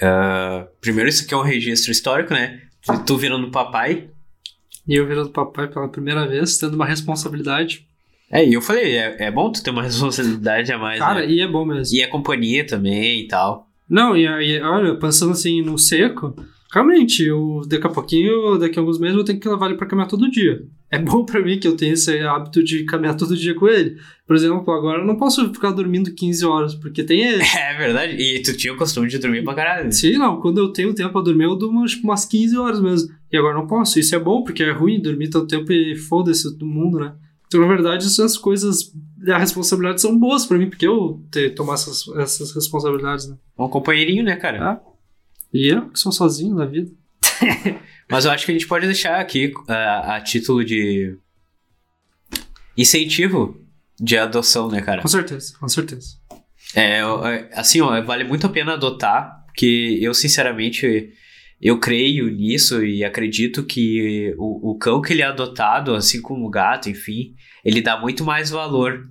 [0.00, 2.60] Ah, primeiro, isso aqui é um registro histórico, né?
[3.06, 4.08] Tu virando papai.
[4.86, 7.86] E eu virando papai pela primeira vez, tendo uma responsabilidade.
[8.30, 11.30] É, e eu falei, é, é bom tu ter uma responsabilidade a mais, Cara, né?
[11.30, 11.96] e é bom mesmo.
[11.96, 13.68] E a companhia também e tal.
[13.88, 16.34] Não, e aí, olha, pensando assim no seco,
[16.72, 19.86] realmente, eu, daqui a pouquinho, daqui a alguns meses, eu ter que levar ele pra
[19.86, 20.62] caminhar todo dia.
[20.90, 23.98] É bom pra mim que eu tenha esse hábito de caminhar todo dia com ele.
[24.26, 27.42] Por exemplo, agora eu não posso ficar dormindo 15 horas, porque tem ele.
[27.42, 28.14] É verdade.
[28.14, 29.92] E tu tinha o costume de dormir pra caralho.
[29.92, 33.10] Sim, não, quando eu tenho tempo pra dormir, eu durmo tipo, umas 15 horas mesmo.
[33.30, 33.98] E agora não posso.
[33.98, 37.14] Isso é bom, porque é ruim dormir tanto tempo e foda-se do mundo, né?
[37.46, 38.92] Então, na verdade, essas coisas,
[39.28, 43.36] a responsabilidade são boas pra mim, porque eu ter, tomar essas, essas responsabilidades, né?
[43.58, 44.70] Um companheirinho, né, cara?
[44.70, 44.91] Ah.
[45.52, 46.90] E eu, que sou sozinho na vida.
[48.10, 51.16] Mas eu acho que a gente pode deixar aqui ah, a título de
[52.76, 53.60] incentivo
[54.00, 55.02] de adoção, né, cara?
[55.02, 56.16] Com certeza, com certeza.
[56.74, 61.12] É, é, assim, ó, vale muito a pena adotar, porque eu, sinceramente,
[61.60, 66.46] eu creio nisso e acredito que o, o cão que ele é adotado, assim como
[66.46, 67.34] o gato, enfim,
[67.64, 69.08] ele dá muito mais valor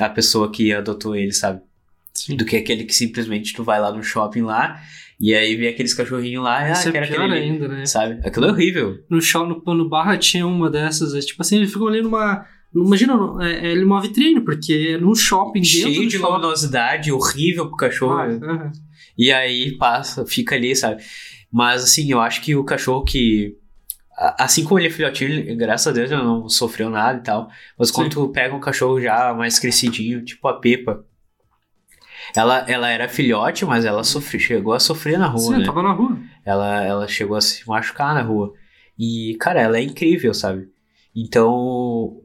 [0.00, 1.60] à pessoa que adotou ele, sabe?
[2.14, 2.36] Sim.
[2.36, 4.80] Do que aquele que simplesmente tu vai lá no shopping lá
[5.22, 7.86] e aí vê aqueles cachorrinhos lá, ah, Isso é quero aquele ainda, né?
[7.86, 8.20] sabe?
[8.26, 8.98] Aquilo é horrível.
[9.08, 12.44] No show, no, no barra tinha uma dessas, é, tipo assim, ele ficou ali numa...
[12.74, 16.32] Imagina, é, é numa vitrine, porque é num shopping Cheio de shopping.
[16.32, 18.14] luminosidade, horrível pro cachorro.
[18.14, 18.72] Ah, aham.
[19.16, 21.02] E aí passa, fica ali, sabe?
[21.52, 23.54] Mas assim, eu acho que o cachorro que.
[24.38, 27.48] Assim como ele é filhotinho, graças a Deus ele não sofreu nada e tal.
[27.78, 28.20] Mas quando Sim.
[28.20, 31.04] tu pega um cachorro já mais crescidinho, tipo a Pepa.
[32.34, 35.64] Ela, ela era filhote, mas ela sofre, chegou a sofrer na rua, Sim, né?
[35.64, 36.18] tava na rua.
[36.44, 38.52] Ela, ela chegou a se machucar na rua.
[38.98, 40.68] E, cara, ela é incrível, sabe?
[41.14, 42.22] Então,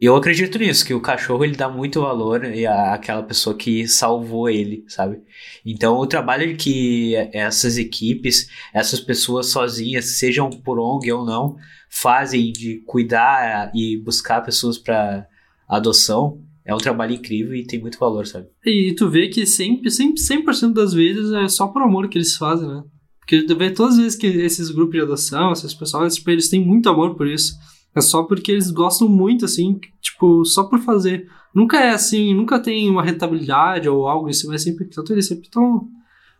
[0.00, 4.50] eu acredito nisso, que o cachorro ele dá muito valor e àquela pessoa que salvou
[4.50, 5.22] ele, sabe?
[5.64, 11.56] Então, o trabalho que essas equipes, essas pessoas sozinhas, sejam por ONG ou não,
[11.88, 15.26] fazem de cuidar e buscar pessoas para
[15.68, 18.46] adoção, é um trabalho incrível e tem muito valor, sabe?
[18.64, 22.36] E tu vê que sempre, sempre 100% das vezes é só por amor que eles
[22.36, 22.82] fazem, né?
[23.20, 26.48] Porque tu vê todas as vezes que esses grupos de adoção, esses pessoas, tipo, eles
[26.48, 27.54] têm muito amor por isso.
[27.94, 31.28] É só porque eles gostam muito, assim, tipo, só por fazer.
[31.54, 35.44] Nunca é assim, nunca tem uma rentabilidade ou algo assim, mas sempre, tanto eles sempre
[35.44, 35.86] estão,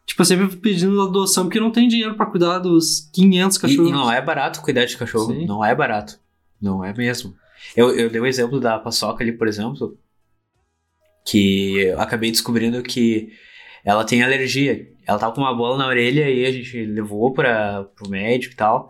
[0.04, 3.88] tipo, sempre pedindo adoção, porque não tem dinheiro pra cuidar dos 500 E, cachorros.
[3.88, 5.32] e não é barato cuidar de cachorro.
[5.32, 5.46] Sim.
[5.46, 6.18] Não é barato.
[6.60, 7.34] Não é mesmo.
[7.76, 9.96] Eu, eu dei o exemplo da paçoca ali, por exemplo,
[11.24, 13.32] que eu acabei descobrindo que
[13.84, 14.88] ela tem alergia.
[15.06, 18.56] Ela tava com uma bola na orelha e a gente levou para pro médico e
[18.56, 18.88] tal.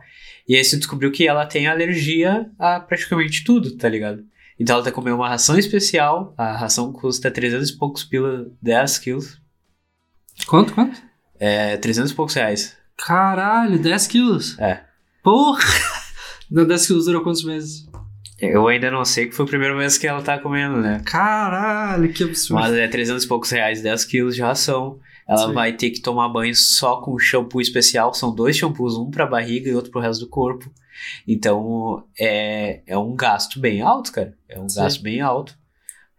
[0.49, 4.25] E aí se descobriu que ela tem alergia a praticamente tudo, tá ligado?
[4.59, 6.35] Então ela que comer uma ração especial.
[6.37, 9.41] A ração custa 300 e poucos pila, 10 quilos.
[10.47, 11.01] Quanto, quanto?
[11.39, 12.77] É 300 e poucos reais.
[12.97, 14.59] Caralho, 10 quilos.
[14.59, 14.85] É.
[15.23, 15.61] Porra!
[16.51, 17.89] Não, 10 quilos durou quantos meses?
[18.41, 21.01] Eu ainda não sei que foi o primeiro mês que ela tá comendo, né?
[21.05, 22.61] Caralho, que absurdo.
[22.61, 24.99] Mas é 300 e poucos reais, 10 quilos de ração.
[25.27, 25.53] Ela Sim.
[25.55, 28.13] vai ter que tomar banho só com shampoo especial.
[28.13, 30.71] São dois shampoos, um pra barriga e outro pro resto do corpo.
[31.27, 34.37] Então é, é um gasto bem alto, cara.
[34.49, 34.81] É um Sim.
[34.81, 35.57] gasto bem alto.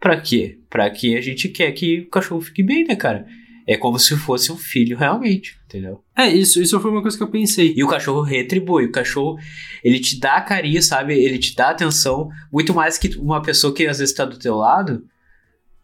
[0.00, 0.58] Pra quê?
[0.68, 3.26] Pra que a gente quer que o cachorro fique bem, né, cara?
[3.68, 6.00] É como se fosse um filho realmente, entendeu?
[6.16, 7.74] É, isso, isso foi uma coisa que eu pensei.
[7.76, 8.84] E o cachorro retribui.
[8.86, 9.36] O cachorro,
[9.82, 11.14] ele te dá carinho, sabe?
[11.14, 12.28] Ele te dá atenção.
[12.52, 15.02] Muito mais que uma pessoa que às vezes tá do teu lado.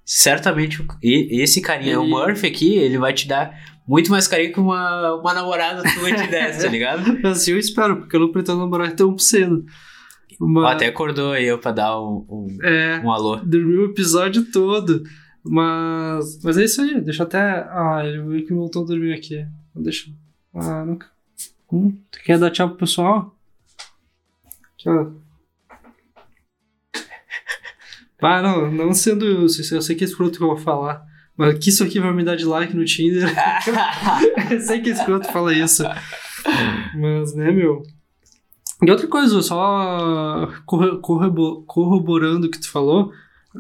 [0.04, 3.52] Certamente, esse carinho, o Ele- Murphy aqui, ele vai te dar
[3.86, 7.18] muito mais carinho que uma, uma namorada tua te desse, tá ligado?
[7.26, 9.64] Assim eu espero, porque eu não pretendo namorar tão cedo.
[10.40, 13.36] Ó, Mas, Até acordou aí eu pra dar um, um, é, um alô.
[13.36, 15.02] dormi o episódio todo.
[15.44, 17.40] Mas, mas é isso aí, deixa até.
[17.68, 19.44] Ah, ele viu que voltou a dormir aqui.
[19.74, 20.10] Deixa.
[20.54, 21.10] Ah, nunca.
[21.72, 23.34] Hum, tu quer dar tchau pro pessoal?
[24.76, 25.14] Tchau.
[28.24, 29.24] Ah, não, não sendo.
[29.26, 31.04] Eu eu sei que é escroto que eu vou falar.
[31.36, 33.28] Mas que isso aqui vai me dar de like no Tinder.
[34.48, 35.82] eu sei que é escroto fala isso.
[36.94, 37.82] Mas, né, meu.
[38.80, 43.12] E outra coisa, só corro- corrobo- corroborando o que tu falou.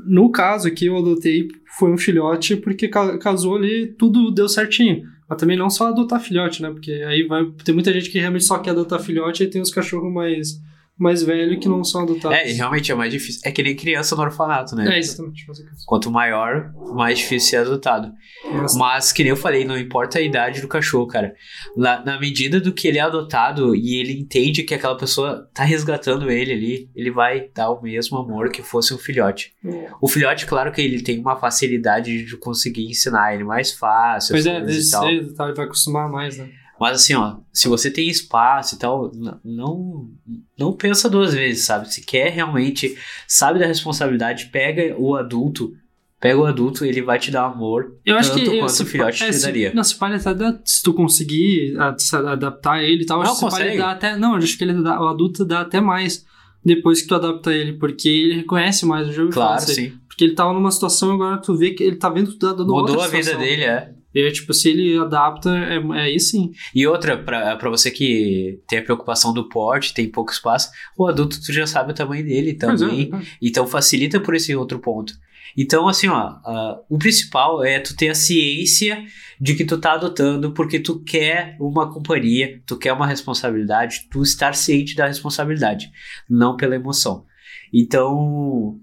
[0.06, 5.02] No caso aqui, eu adotei foi um filhote porque ca- casou ali, tudo deu certinho.
[5.28, 6.70] Mas também não só adotar filhote, né?
[6.70, 9.70] Porque aí vai tem muita gente que realmente só quer adotar filhote e tem os
[9.70, 10.60] cachorros mais
[11.02, 12.38] mais velho que não são adotados.
[12.38, 13.40] É, realmente é mais difícil.
[13.44, 14.94] É que nem criança no orfanato, né?
[14.94, 15.44] É, exatamente.
[15.86, 18.12] Quanto maior, mais difícil ser adotado.
[18.52, 21.34] Mas- Mas, que nem eu falei, não importa a idade do cachorro, cara.
[21.76, 25.64] Na, na medida do que ele é adotado e ele entende que aquela pessoa tá
[25.64, 29.52] resgatando ele ali, ele vai dar o mesmo amor que fosse um filhote.
[30.00, 34.46] O filhote, claro que ele tem uma facilidade de conseguir ensinar ele mais fácil, Pois
[34.46, 35.06] é, e tal.
[35.08, 36.48] cedo, tá, ele vai acostumar mais, né?
[36.82, 39.12] Mas assim, ó, se você tem espaço e tal,
[39.44, 40.08] não,
[40.58, 41.92] não pensa duas vezes, sabe?
[41.92, 45.72] Se quer realmente, sabe da responsabilidade, pega o adulto,
[46.20, 47.96] pega o adulto, ele vai te dar amor.
[48.04, 49.72] Eu acho que quanto se o filhote pa- te se- daria.
[49.72, 53.76] Não, se até se tu conseguir se adaptar ele e tal, Não, acho que se
[53.76, 54.16] dar até.
[54.16, 56.24] Não, acho que ele dá, o adulto dá até mais
[56.64, 59.30] depois que tu adapta ele, porque ele reconhece mais o jogo.
[59.30, 59.92] Claro, sim.
[60.08, 62.52] Porque ele tava numa situação agora tu vê que ele tá vendo que tu tá
[62.52, 63.94] dando Mudou a vida dele, é.
[64.14, 66.52] E aí, tipo, se ele adapta, é, é aí sim.
[66.74, 71.06] E outra, pra, pra você que tem a preocupação do porte, tem pouco espaço, o
[71.06, 73.10] adulto tu já sabe o tamanho dele é, também.
[73.12, 73.20] é.
[73.40, 75.14] Então facilita por esse outro ponto.
[75.56, 79.04] Então, assim, ó, ah, o principal é tu ter a ciência
[79.40, 84.22] de que tu tá adotando porque tu quer uma companhia, tu quer uma responsabilidade, tu
[84.22, 85.90] estar ciente da responsabilidade,
[86.28, 87.26] não pela emoção.
[87.72, 88.78] Então,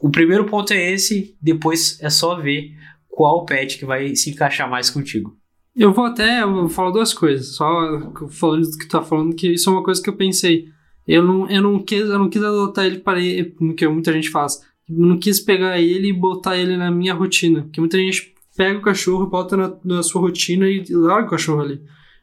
[0.00, 2.72] o primeiro ponto é esse, depois é só ver
[3.14, 5.36] qual pet que vai se encaixar mais contigo.
[5.74, 9.34] Eu vou até eu vou falar duas coisas, só falando do que tu tá falando,
[9.34, 10.68] que isso é uma coisa que eu pensei.
[11.06, 14.30] Eu não, eu não, quis, eu não quis adotar ele para ele, que muita gente
[14.30, 14.60] faz.
[14.88, 17.62] Eu não quis pegar ele e botar ele na minha rotina.
[17.62, 21.62] Porque muita gente pega o cachorro, bota na, na sua rotina e larga o cachorro
[21.62, 21.80] ali.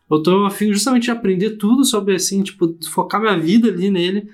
[0.09, 4.29] Eu tô afim justamente de aprender tudo sobre assim, tipo, focar minha vida ali nele.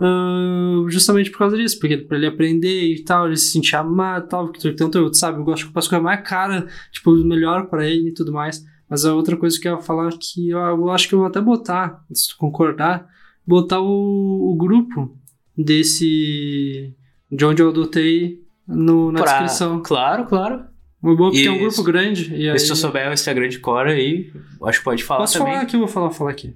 [0.00, 4.26] Ah, justamente por causa disso, porque pra ele aprender e tal, ele se sentir amado
[4.26, 7.12] e tal, porque tanto eu, sabe, eu gosto de comprar as coisas mais caras, tipo,
[7.24, 8.64] melhor pra ele e tudo mais.
[8.88, 11.18] Mas a outra coisa que eu ia falar é que eu, eu acho que eu
[11.20, 13.06] vou até botar, se tu concordar,
[13.46, 15.16] botar o, o grupo
[15.56, 16.94] desse.
[17.30, 19.82] de onde eu adotei no, na Pra- descrição.
[19.82, 20.64] Claro, claro.
[21.02, 22.34] Uma boa, porque é um grupo grande.
[22.34, 24.32] E aí, Se tu souber o Instagram de Cora aí,
[24.64, 25.52] acho que pode falar posso também.
[25.52, 26.54] falar aqui, eu vou falar, falar aqui.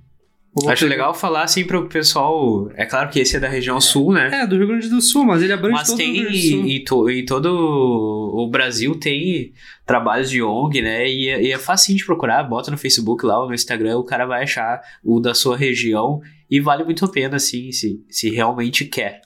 [0.66, 2.68] Acho pegar- legal falar assim pro pessoal.
[2.74, 4.28] É claro que esse é da região sul, né?
[4.42, 6.66] É, do Rio Grande do Sul, mas ele abrange Mas todo o tem Sul.
[6.66, 7.46] em, to- em todo
[8.34, 9.52] o Brasil tem
[9.86, 11.08] trabalhos de ONG, né?
[11.08, 14.04] E, é- e é facinho de procurar, bota no Facebook lá ou no Instagram, o
[14.04, 16.20] cara vai achar o da sua região
[16.50, 19.20] e vale muito a pena, assim, se, se realmente quer.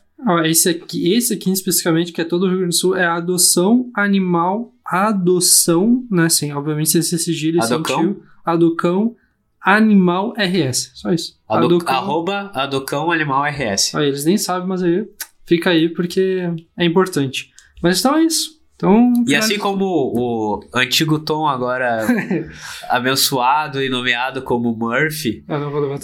[0.44, 3.14] Esse aqui, esse aqui especificamente, que é todo o Rio Grande do Sul, é a
[3.16, 6.28] adoção animal, adoção, né?
[6.28, 7.98] Sim, obviamente sem esse sigilo e Adocão?
[8.00, 8.22] tio.
[8.44, 9.16] Adocão
[9.64, 10.92] Animal RS.
[10.94, 11.38] Só isso.
[11.48, 11.94] Ado, Adocão.
[11.94, 13.94] Arroba Adocão Animal RS.
[13.94, 15.04] Aí, eles nem sabem, mas aí
[15.46, 16.40] fica aí porque
[16.78, 17.50] é importante.
[17.82, 18.60] Mas então é isso.
[18.74, 22.04] Então, E assim como o antigo Tom agora
[22.88, 25.44] abençoado e nomeado como Murphy,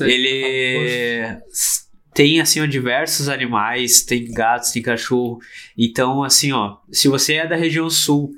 [0.09, 5.39] ele s- tem assim ó, diversos animais, tem gatos, tem cachorro.
[5.77, 8.31] Então, assim, ó, se você é da região sul,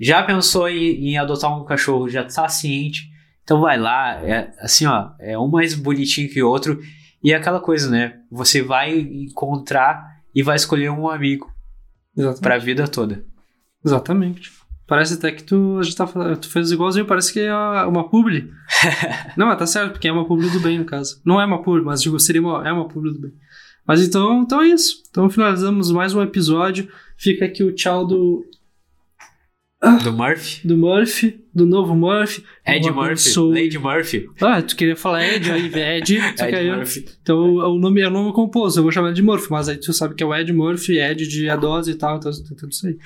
[0.00, 3.10] já pensou em, em adotar um cachorro, já tá ciente,
[3.44, 6.80] então vai lá, é, assim, ó, é um mais bonitinho que o outro.
[7.22, 8.20] E é aquela coisa, né?
[8.30, 11.52] Você vai encontrar e vai escolher um amigo
[12.16, 12.42] Exatamente.
[12.42, 13.24] pra vida toda.
[13.84, 14.50] Exatamente.
[14.86, 18.50] Parece até que tu, a gente tá, tu fez igualzinho, parece que é uma publi.
[19.36, 21.20] não, mas tá certo, porque é uma publi do bem, no caso.
[21.24, 23.32] Não é uma publi, mas digo, seria uma, é uma publi do bem.
[23.86, 25.02] Mas então, então é isso.
[25.10, 26.88] Então finalizamos mais um episódio.
[27.16, 28.44] Fica aqui o tchau do,
[30.04, 30.60] Do Murphy.
[30.66, 32.44] do Murphy, do novo Murphy.
[32.64, 33.04] Ed Murphy.
[33.10, 34.28] abençoo- Lady Murphy.
[34.40, 35.66] Ah, tu queria falar Ed, aí
[35.98, 37.04] Ed, só Ed eu- Murphy.
[37.20, 39.92] Então o nome é o nome composto, eu vou chamar de Murphy, mas aí tu
[39.92, 42.86] sabe que é o Ed Murphy, Ed de a dose e tal, então tudo isso
[42.86, 42.96] aí.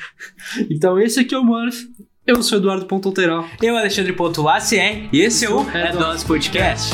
[0.71, 1.87] Então esse aqui é o Murphy.
[2.27, 3.49] Eu sou Eduardo Ponto Alteral.
[3.63, 6.91] Eu, Alexandre.acr, e esse é o É É Dose Podcast.